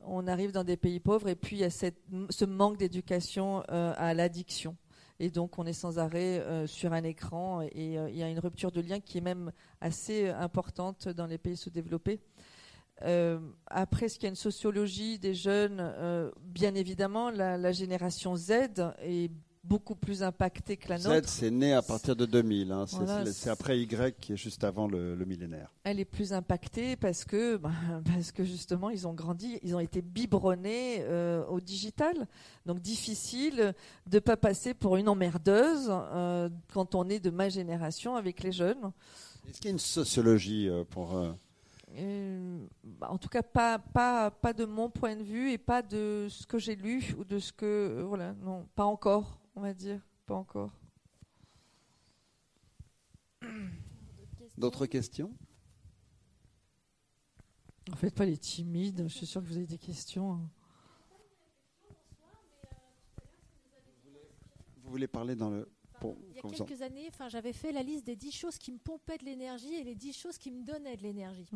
[0.00, 3.94] on arrive dans des pays pauvres, et puis il y a ce manque d'éducation euh,
[3.96, 4.76] à l'addiction.
[5.18, 8.28] Et donc on est sans arrêt euh, sur un écran, et euh, il y a
[8.28, 12.20] une rupture de lien qui est même assez importante dans les pays sous-développés.
[13.00, 15.92] Après, est-ce qu'il y a une sociologie des jeunes
[16.42, 18.52] Bien évidemment, la, la, génération Z
[19.02, 19.30] est
[19.64, 21.28] beaucoup plus impacté que la nôtre.
[21.28, 22.70] Z, c'est né à partir de 2000.
[22.70, 22.84] Hein.
[23.32, 25.72] C'est après Y qui est juste avant le, millénaire.
[25.84, 27.70] Elle est plus impactée parce que, bah,
[28.04, 32.28] parce que justement, ils ont grandi, ils ont été biberonnés euh, au digital.
[32.66, 33.74] Donc difficile
[34.06, 38.42] de ne pas passer pour une emmerdeuse euh, quand on est de ma génération avec
[38.42, 38.92] les jeunes.
[39.48, 40.68] Est-ce qu'il y a une sociologie
[41.96, 42.66] euh.
[42.82, 46.26] Bah, en tout cas, pas, pas, pas de mon point de vue et pas de
[46.30, 48.02] ce que j'ai lu ou de ce que.
[48.06, 50.00] voilà, non, pas encore on va dire.
[50.26, 50.72] Pas encore.
[54.56, 55.34] D'autres questions?
[57.92, 59.04] En fait, pas les timides.
[59.06, 60.34] Je suis sûre que vous avez des questions.
[60.34, 60.50] Hein.
[64.82, 65.68] Vous voulez parler dans le.
[66.28, 68.78] Il y a quelques années, enfin, j'avais fait la liste des 10 choses qui me
[68.78, 71.48] pompaient de l'énergie et les 10 choses qui me donnaient de l'énergie.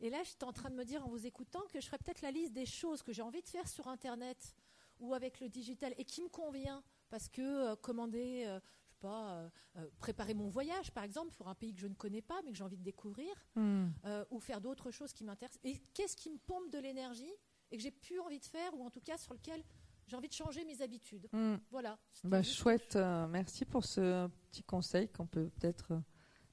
[0.00, 2.22] Et là, j'étais en train de me dire en vous écoutant que je ferais peut-être
[2.22, 4.54] la liste des choses que j'ai envie de faire sur Internet
[4.98, 8.98] ou avec le digital et qui me convient parce que euh, commander, euh, je sais
[9.00, 12.40] pas, euh, préparer mon voyage par exemple pour un pays que je ne connais pas
[12.44, 13.88] mais que j'ai envie de découvrir, hmm.
[14.30, 15.60] ou faire d'autres choses qui m'intéressent.
[15.64, 17.32] Et qu'est-ce qui me pompe de l'énergie
[17.70, 19.62] et que j'ai plus envie de faire, ou en tout cas sur lequel
[20.06, 21.28] j'ai envie de changer mes habitudes.
[21.32, 21.56] Hmm.
[21.70, 21.98] Voilà.
[22.24, 22.98] Bah, chouette,
[23.28, 26.00] merci pour ce petit conseil qu'on peut peut-être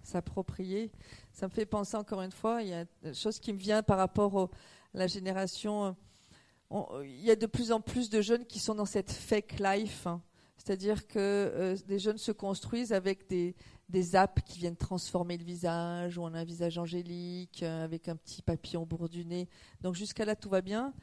[0.04, 0.92] s'approprier.
[1.32, 3.84] Ça me fait penser encore une fois, il y a une chose qui me vient
[3.84, 4.50] par rapport à
[4.94, 5.96] la génération.
[7.04, 10.08] il y a de plus en plus de jeunes qui sont dans cette fake life.
[10.08, 10.22] Hein.
[10.60, 13.56] C'est-à-dire que euh, des jeunes se construisent avec des,
[13.88, 18.10] des, apps qui viennent transformer le visage, où on a un visage angélique, euh, avec
[18.10, 19.48] un petit papillon bourdonné.
[19.82, 20.94] Donc jusqu'à là, tout va bien.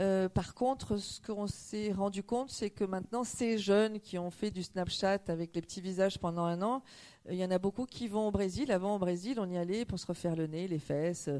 [0.00, 4.30] Euh, par contre, ce qu'on s'est rendu compte, c'est que maintenant, ces jeunes qui ont
[4.30, 6.82] fait du Snapchat avec les petits visages pendant un an,
[7.30, 8.72] il y en a beaucoup qui vont au Brésil.
[8.72, 11.30] Avant, au Brésil, on y allait pour se refaire le nez, les fesses,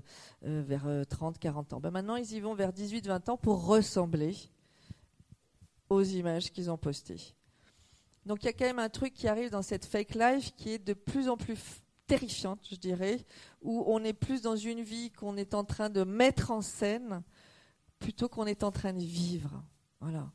[0.42, 1.80] vers 30, 40 ans.
[1.80, 4.36] Ben maintenant, ils y vont vers 18, 20 ans pour ressembler
[5.90, 7.34] aux images qu'ils ont postées.
[8.26, 10.72] Donc il y a quand même un truc qui arrive dans cette fake life qui
[10.72, 11.58] est de plus en plus
[12.06, 13.24] terrifiante, je dirais,
[13.62, 17.22] où on est plus dans une vie qu'on est en train de mettre en scène
[18.04, 19.64] plutôt qu'on est en train de vivre.
[19.98, 20.30] Voilà.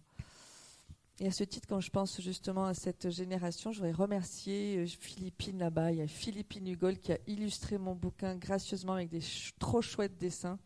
[1.20, 4.88] Et à ce titre, quand je pense justement à cette génération, je voudrais remercier euh,
[4.88, 5.92] Philippine là-bas.
[5.92, 9.22] Il y a Philippine Hugol qui a illustré mon bouquin gracieusement avec des
[9.60, 10.58] trop chouettes dessins.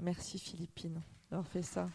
[0.00, 1.90] Merci Philippine d'avoir fait ça.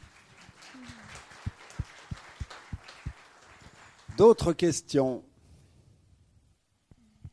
[4.16, 5.24] D'autres questions?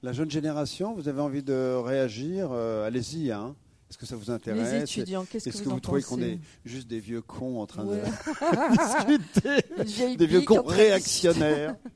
[0.03, 2.49] La jeune génération, vous avez envie de réagir?
[2.51, 3.31] Euh, Allez-y.
[3.31, 3.55] Hein.
[3.91, 4.73] Est-ce que ça vous intéresse?
[4.73, 7.67] Les étudiants, qu'est-ce que, vous, que vous trouvez qu'on est juste des vieux cons en
[7.67, 8.01] train de
[9.17, 10.17] discuter?
[10.17, 11.91] Des vieux cons réactionnaires Vous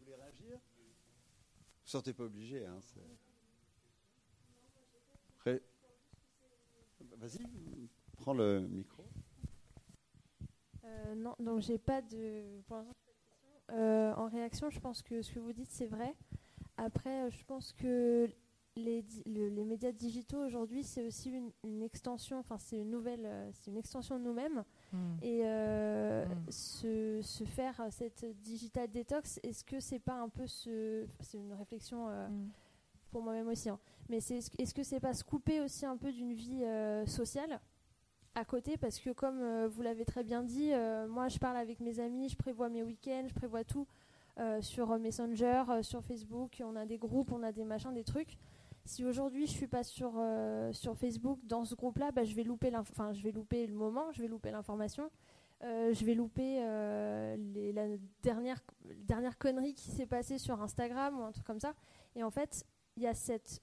[0.00, 0.56] voulez réagir?
[0.56, 2.64] Vous ne sortez pas obligé.
[2.64, 2.78] Hein,
[7.20, 7.44] Vas-y,
[8.16, 9.04] prends le micro.
[10.84, 12.44] Euh, non, donc j'ai pas de.
[13.70, 16.14] Euh, en réaction, je pense que ce que vous dites, c'est vrai.
[16.76, 18.30] Après, euh, je pense que
[18.78, 21.30] les, les médias digitaux aujourd'hui, c'est aussi
[21.64, 24.64] une, extension, enfin, c'est une nouvelle, c'est une extension de nous-mêmes.
[24.92, 25.16] Hmm.
[25.22, 26.50] Et hmm.
[26.50, 31.06] se, se, faire cette digital détox, est-ce que c'est pas un peu ce.
[31.20, 32.48] C'est une réflexion hmm.
[33.10, 33.68] pour moi-même aussi.
[33.68, 33.78] Hein.
[34.08, 36.64] Mais c'est, est-ce que c'est pas se couper aussi un peu d'une vie
[37.06, 37.60] sociale
[38.38, 38.76] à côté?
[38.76, 42.00] Parce que comme euh, vous l'avez très bien dit, euh, moi je parle avec mes
[42.00, 43.86] amis, je prévois mes week-ends, je prévois tout
[44.38, 48.38] euh, sur Messenger, sur Facebook, on a des groupes, on a des machins, des trucs.
[48.88, 50.18] Si aujourd'hui je suis pas sur,
[50.72, 54.10] sur Facebook dans ce groupe-là, bah, je vais louper enfin je vais louper le moment,
[54.12, 55.10] je vais louper l'information.
[55.60, 56.56] je vais louper
[57.36, 57.86] les, la
[58.22, 58.62] dernière,
[59.00, 61.74] dernière connerie qui s'est passée sur Instagram ou un truc comme ça.
[62.16, 62.64] Et en fait,
[62.96, 63.62] il y a cette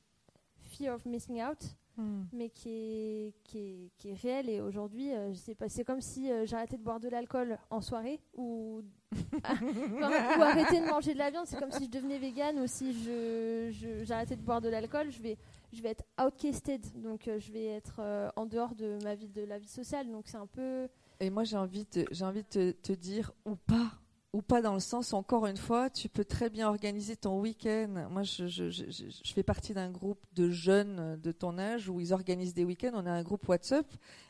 [0.61, 2.23] fear of missing out Hmm.
[2.33, 4.49] mais qui est, qui est, qui est réel.
[4.49, 7.57] Et aujourd'hui, euh, je sais pas, c'est comme si euh, j'arrêtais de boire de l'alcool
[7.69, 8.81] en soirée ou,
[9.43, 11.45] ou arrêter de manger de la viande.
[11.47, 15.11] C'est comme si je devenais vegan ou si je, j'arrêtais de boire de l'alcool.
[15.11, 15.37] Je vais,
[15.73, 18.01] je vais être outcasted, donc euh, je vais être
[18.35, 20.11] en dehors de ma vie, de la vie sociale.
[20.11, 20.87] Donc c'est un peu.
[21.19, 23.91] Et moi, j'ai envie, de, j'ai envie de te dire ou pas
[24.35, 28.07] ou pas dans le sens, encore une fois, tu peux très bien organiser ton week-end.
[28.11, 32.01] Moi, je, je, je, je, fais partie d'un groupe de jeunes de ton âge où
[32.01, 32.91] ils organisent des week-ends.
[32.95, 33.87] On a un groupe WhatsApp.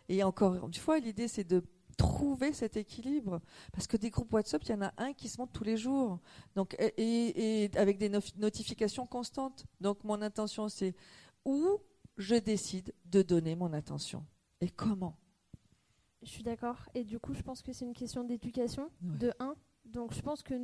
[0.08, 1.64] Et encore une fois, l'idée, c'est de
[1.98, 3.42] trouver cet équilibre.
[3.72, 5.78] Parce que des groupes WhatsApp, il y en a un qui se monte tous les
[5.78, 6.20] jours.
[6.56, 9.66] Donc, et, et avec des notifications constantes.
[9.82, 10.96] Donc, mon intention, c'est
[11.44, 11.80] où
[12.18, 14.26] je décide de donner mon attention.
[14.62, 15.18] Et comment
[16.26, 16.90] je suis d'accord.
[16.96, 19.56] Et du coup, je pense que c'est une question d'éducation, de un.
[19.86, 20.56] Donc je pense que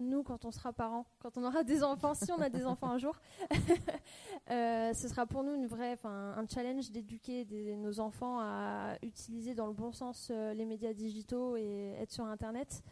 [0.00, 2.88] nous, quand on sera parents, quand on aura des enfants, si on a des enfants
[2.88, 3.14] un jour,
[4.50, 7.46] euh, ce sera pour nous une vraie, un challenge d'éduquer
[7.76, 12.24] nos enfants à utiliser dans le bon sens euh, les médias digitaux et être sur
[12.24, 12.82] Internet.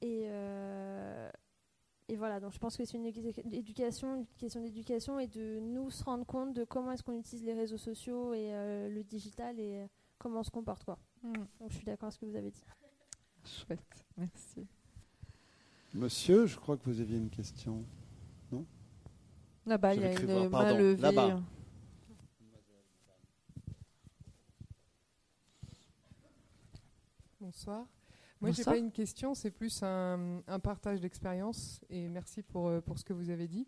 [0.00, 1.30] Et, euh,
[2.08, 5.90] et voilà, donc je pense que c'est une éducation, une question d'éducation et de nous
[5.90, 8.50] se rendre compte de comment est-ce qu'on utilise les réseaux sociaux et
[8.88, 9.86] le digital et
[10.18, 10.84] comment on se comporte.
[10.84, 10.98] Quoi.
[11.22, 11.32] Mm.
[11.60, 12.64] Donc je suis d'accord avec ce que vous avez dit.
[13.44, 14.66] Chouette, merci.
[15.96, 17.82] Monsieur, je crois que vous aviez une question.
[18.52, 18.66] Non
[19.64, 21.34] Là-bas, il y a une main levée.
[27.40, 27.86] Bonsoir.
[28.42, 31.80] Moi, je n'ai pas une question, c'est plus un, un partage d'expérience.
[31.88, 33.66] Et merci pour, euh, pour ce que vous avez dit.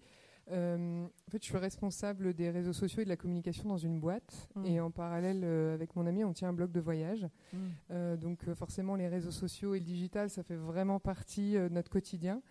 [0.51, 4.01] Euh, en fait, je suis responsable des réseaux sociaux et de la communication dans une
[4.01, 4.49] boîte.
[4.55, 4.67] Mm.
[4.67, 7.27] Et en parallèle, euh, avec mon ami, on tient un blog de voyage.
[7.53, 7.57] Mm.
[7.91, 11.91] Euh, donc, forcément, les réseaux sociaux et le digital, ça fait vraiment partie de notre
[11.91, 12.43] quotidien.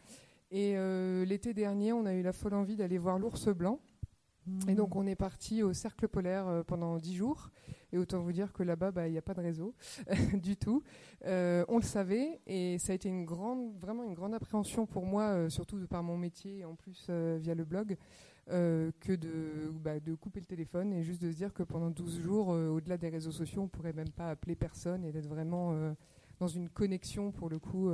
[0.50, 0.78] Et
[1.26, 3.82] l'été dernier, on a eu la folle envie d'aller voir l'ours blanc.
[4.68, 7.50] Et donc on est parti au cercle polaire euh, pendant dix jours.
[7.93, 9.74] Et autant vous dire que là-bas, bah, il n'y a pas de réseau
[10.34, 10.84] du tout.
[11.26, 15.06] Euh, on le savait et ça a été une grande, vraiment une grande appréhension pour
[15.06, 17.98] moi, euh, surtout de par mon métier et en plus via le blog,
[18.50, 22.22] que de, bah, de couper le téléphone et juste de se dire que pendant 12
[22.22, 25.74] jours, au-delà des réseaux sociaux, on ne pourrait même pas appeler personne et d'être vraiment
[26.39, 27.89] dans une connexion pour le coup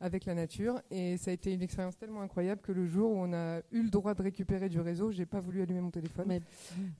[0.00, 0.80] avec la nature.
[0.90, 3.82] Et ça a été une expérience tellement incroyable que le jour où on a eu
[3.82, 6.40] le droit de récupérer du réseau, j'ai pas voulu allumer mon téléphone.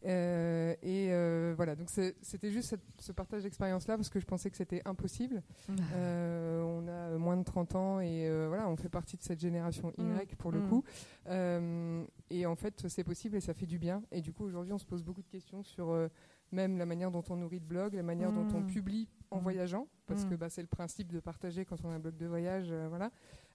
[0.05, 4.57] Euh, et euh, voilà, donc c'était juste ce partage d'expérience-là parce que je pensais que
[4.57, 5.43] c'était impossible.
[5.95, 9.93] Euh, on a moins de 30 ans et voilà, on fait partie de cette génération
[9.99, 10.37] Y mm.
[10.39, 10.69] pour le mm.
[10.69, 10.85] coup.
[12.31, 14.03] et en fait, c'est possible et ça fait du bien.
[14.13, 15.95] Et du coup, aujourd'hui, on se pose beaucoup de questions sur
[16.55, 18.67] même la manière dont on nourrit le blog, la manière dont on mm.
[18.67, 19.43] publie en mm.
[19.43, 20.31] voyageant, parce mm.
[20.31, 22.89] que bah, c'est le principe de partager quand on a un blog de voyage, euh,
[22.89, 23.11] voilà,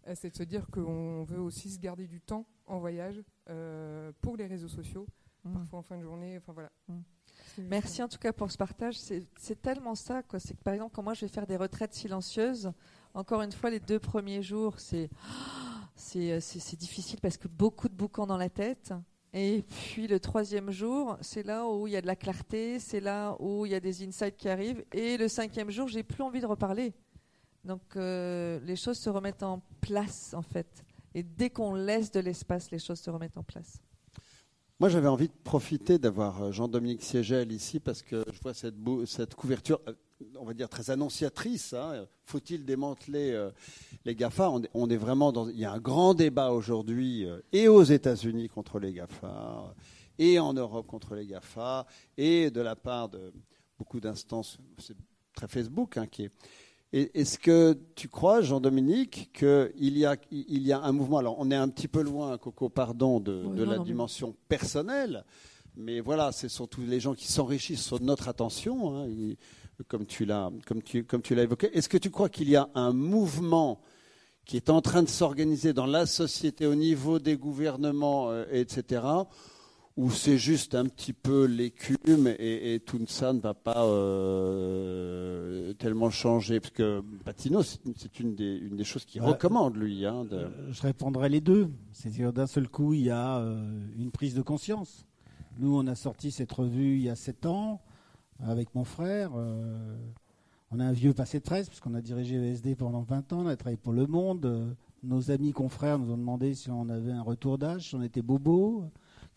[0.07, 4.11] euh, c'est de se dire qu'on veut aussi se garder du temps en voyage euh,
[4.21, 5.07] pour les réseaux sociaux,
[5.53, 6.69] parfois en fin de journée, enfin voilà.
[7.57, 8.95] Merci en tout cas pour ce partage.
[8.97, 10.39] C'est tellement ça, quoi.
[10.39, 12.71] C'est que par exemple, quand moi je vais faire des retraites silencieuses,
[13.13, 15.09] encore une fois, les deux premiers jours, c'est
[15.95, 18.93] c'est difficile parce que beaucoup de boucans dans la tête.
[19.33, 22.99] Et puis le troisième jour, c'est là où il y a de la clarté, c'est
[22.99, 24.83] là où il y a des insights qui arrivent.
[24.91, 26.93] Et le cinquième jour, j'ai plus envie de reparler.
[27.63, 30.83] Donc euh, les choses se remettent en place en fait.
[31.13, 33.81] Et dès qu'on laisse de l'espace, les choses se remettent en place.
[34.79, 39.35] Moi, j'avais envie de profiter d'avoir euh, Jean-Dominique Siegel ici parce que je vois cette,
[39.35, 39.93] couverture, euh,
[40.37, 41.73] on va dire très annonciatrice.
[41.73, 42.05] Hein.
[42.25, 43.51] Faut-il démanteler euh,
[44.05, 44.51] les GAFA?
[44.73, 45.49] On, est vraiment dans.
[45.49, 49.73] Il y a un grand débat aujourd'hui et aux États-Unis contre les GAFA
[50.17, 51.85] et en Europe contre les GAFA
[52.17, 53.31] et de la part de
[53.77, 54.95] beaucoup d'instances, c'est
[55.33, 56.31] très Facebook hein, qui est
[56.91, 61.19] est-ce que tu crois, Jean-Dominique, qu'il y, a, il y a un mouvement?
[61.19, 65.23] Alors, on est un petit peu loin, Coco, pardon, de, la dimension personnelle,
[65.77, 69.07] mais voilà, ce sont tous les gens qui s'enrichissent sur notre attention, hein,
[69.87, 71.75] comme tu l'as comme tu, comme tu l'as évoqué.
[71.75, 73.81] Est-ce que tu crois qu'il y a un mouvement
[74.45, 79.01] qui est en train de s'organiser dans la société au niveau des gouvernements, euh, etc.,
[79.99, 86.09] ou c'est juste un petit peu l'écume et, tout ça ne va pas euh, tellement
[86.09, 86.61] changer?
[86.61, 90.05] Parce que Patino, c'est une des, une des choses qu'il recommande, lui.
[90.05, 91.69] Hein, euh, je répondrai les deux.
[91.91, 93.61] C'est-à-dire d'un seul coup, il y a euh,
[93.97, 95.05] une prise de conscience.
[95.57, 97.81] Nous, on a sorti cette revue il y a sept ans
[98.45, 99.31] avec mon frère.
[100.71, 103.39] on a un vieux passé de 13 parce qu'on a dirigé ESD pendant 20 ans,
[103.41, 104.75] on a travaillé pour Le Monde.
[105.03, 108.21] nos amis confrères nous ont demandé si on avait un retour d'âge, si on était
[108.21, 108.85] bobo.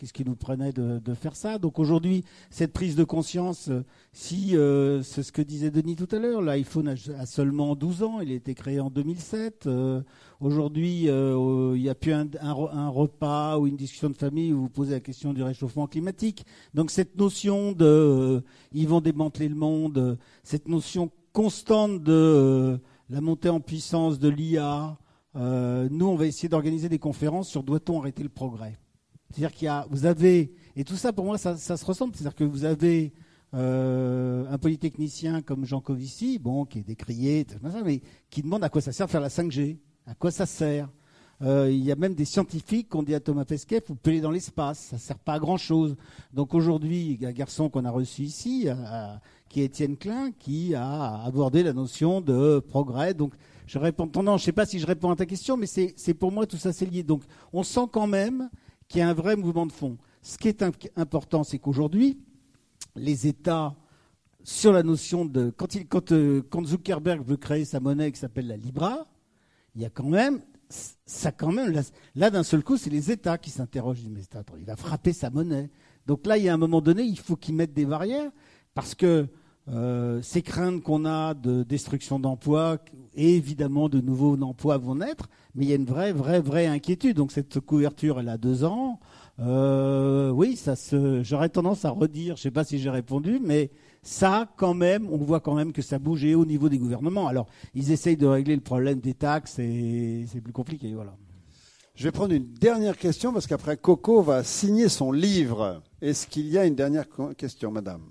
[0.03, 4.57] Qu'est-ce qui nous prenait de, faire ça Donc aujourd'hui, cette prise de conscience, euh, si
[4.57, 8.33] euh, c'est ce que disait Denis tout à l'heure, l'iPhone a, seulement 12 ans, il
[8.33, 9.69] a été créé en 2007.
[9.69, 10.03] Euh,
[10.41, 14.91] aujourd'hui, il n'y a plus un, repas ou une discussion de famille où vous posez
[14.91, 16.47] la question du réchauffement climatique.
[16.75, 18.43] Donc cette notion de
[18.73, 24.99] ils vont démanteler le monde, cette notion constante de la montée en puissance de l'IA,
[25.37, 28.77] nous, on va essayer d'organiser des conférences sur doit-on arrêter le progrès
[29.33, 32.15] c'est-à-dire qu'il y a, vous avez, et tout ça pour moi, ça, se ressemble.
[32.15, 33.13] C'est-à-dire que vous avez
[33.55, 37.47] euh, un polytechnicien comme Jean Covici, bon, qui est décrié,
[37.85, 40.89] mais qui demande à quoi ça sert de faire la 5G, à quoi ça sert.
[41.41, 44.21] Euh, il y a même des scientifiques qui ont dit à Thomas Pesquet, vous aller
[44.21, 45.97] dans l'espace, ça ne sert pas à grand-chose.
[46.35, 48.69] Donc aujourd'hui, il y a un garçon qu'on a reçu ici,
[49.49, 53.15] qui est Étienne Klein, qui a abordé la notion de progrès.
[53.15, 53.33] Donc
[53.67, 56.15] je réponds, non, je ne sais pas si je réponds à ta question, mais c'est
[56.15, 57.03] pour moi tout ça c'est lié.
[57.03, 57.23] Donc
[57.53, 58.51] on sent quand même
[58.93, 59.97] qu'il y a un vrai mouvement de fond.
[60.21, 60.63] Ce qui est
[60.97, 62.19] important, c'est qu'aujourd'hui,
[62.95, 63.75] les États,
[64.45, 65.51] sur la notion de.
[66.13, 69.07] Euh, quand, Zuckerberg veut créer sa monnaie qui s'appelle la Libra,
[69.75, 70.43] il y a quand même
[71.05, 71.83] ça quand même,
[72.15, 74.09] là, d'un seul coup, c'est les États qui s'interrogent.
[74.09, 75.71] Mais attends, il va frapper sa monnaie.
[76.07, 78.31] Donc là, il y a un moment donné, il faut qu'ils mettent des barrières
[78.75, 79.27] parce que
[79.69, 82.79] euh, ces craintes qu'on a de destruction d'emplois
[83.15, 86.67] et évidemment de nouveaux emplois vont naître, mais il y a une vraie, vraie, vraie
[86.67, 87.17] inquiétude.
[87.17, 88.99] Donc cette couverture, elle a deux ans.
[89.39, 93.41] Euh, oui, ça se, j'aurais tendance à redire, je ne sais pas si j'ai répondu,
[93.43, 93.71] mais
[94.03, 97.29] ça, quand même, on voit quand même que ça bougeait au niveau des gouvernements.
[97.29, 101.17] Alors, ils essayent de régler le problème des taxes et c'est plus compliqué, voilà.
[101.95, 105.83] Je vais prendre une dernière question parce qu'après Coco va signer son livre.
[106.01, 107.07] Est-ce qu'il y a une dernière
[107.37, 108.03] question, madame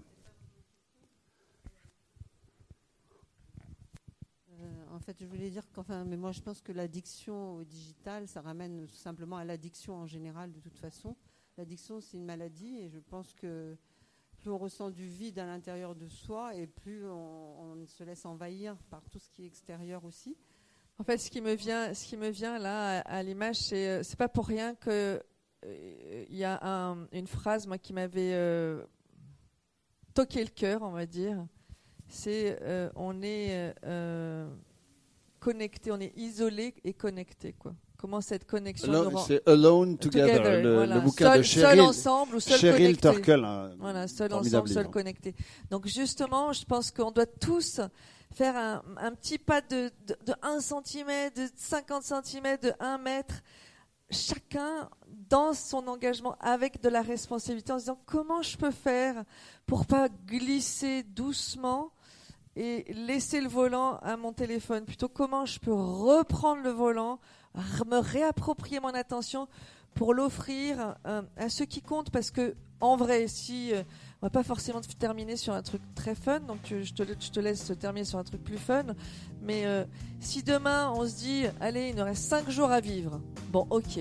[4.61, 8.27] euh, En fait, je voulais dire qu'enfin, mais moi je pense que l'addiction au digital,
[8.27, 11.15] ça ramène tout simplement à l'addiction en général de toute façon.
[11.57, 13.77] L'addiction, c'est une maladie et je pense que
[14.39, 18.75] plus on ressent du vide à l'intérieur de soi et plus on, se laisse envahir
[18.89, 20.35] par tout ce qui est extérieur aussi.
[20.97, 24.03] En fait, ce qui me vient, ce qui me vient là à, l'image, c'est euh,
[24.03, 25.21] c'est pas pour rien que
[25.65, 26.57] euh, il y a
[27.11, 28.83] une phrase moi qui m'avait euh,
[30.15, 31.45] toqué le cœur, on va dire.
[32.07, 32.59] C'est
[32.95, 33.73] on est
[35.41, 37.73] connecté, on est isolé et connecté quoi.
[37.97, 42.97] Comment cette connexion C'est Alone Together, le, bouquin de Cheryl, seul ensemble ou seul Cheryl
[42.97, 43.21] connecté.
[43.21, 43.45] Turkle.
[43.45, 45.35] Hein, voilà, seul ensemble, seul connecté.
[45.69, 47.79] Donc justement, je pense qu'on doit tous
[48.33, 52.97] faire un, un petit pas de, de, de 1 cm, de 50 cm, de 1
[52.97, 53.35] mètre,
[54.09, 54.89] chacun
[55.29, 59.23] dans son engagement avec de la responsabilité en se disant comment je peux faire
[59.65, 61.91] pour pas glisser doucement
[62.55, 64.85] et laisser le volant à mon téléphone.
[64.85, 67.19] Plutôt comment je peux reprendre le volant
[67.85, 69.47] me réapproprier mon attention
[69.93, 72.09] pour l'offrir euh, à ceux qui comptent?
[72.09, 73.83] Parce que en vrai si euh,
[74.21, 77.39] on va pas forcément terminer sur un truc très fun donc je, te, je, te,
[77.39, 78.85] laisse terminer sur un truc plus fun.
[79.41, 79.85] Mais euh,
[80.19, 83.21] si demain on se dit allez il nous reste 5 jours à vivre.
[83.51, 83.99] Bon ok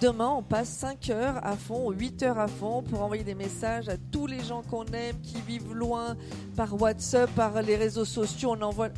[0.00, 3.88] Demain, on passe 5 heures à fond, 8 heures à fond pour envoyer des messages
[3.88, 6.16] à tous les gens qu'on aime, qui vivent loin,
[6.54, 8.54] par WhatsApp, par les réseaux sociaux.
[8.56, 8.90] On envoie.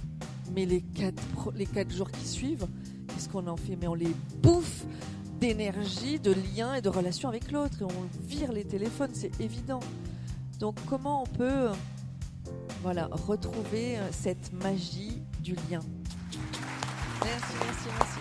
[0.54, 2.66] Mais les 4, les quatre jours qui suivent,
[3.08, 3.76] qu'est-ce qu'on en fait?
[3.80, 4.84] Mais on les bouffe
[5.40, 7.80] d'énergie, de liens et de relations avec l'autre.
[7.80, 9.80] Et on vire les téléphones, c'est évident.
[10.58, 11.70] Donc comment on peut
[12.82, 15.80] voilà, retrouver euh, cette magie du lien?
[17.24, 18.19] Merci, merci, merci.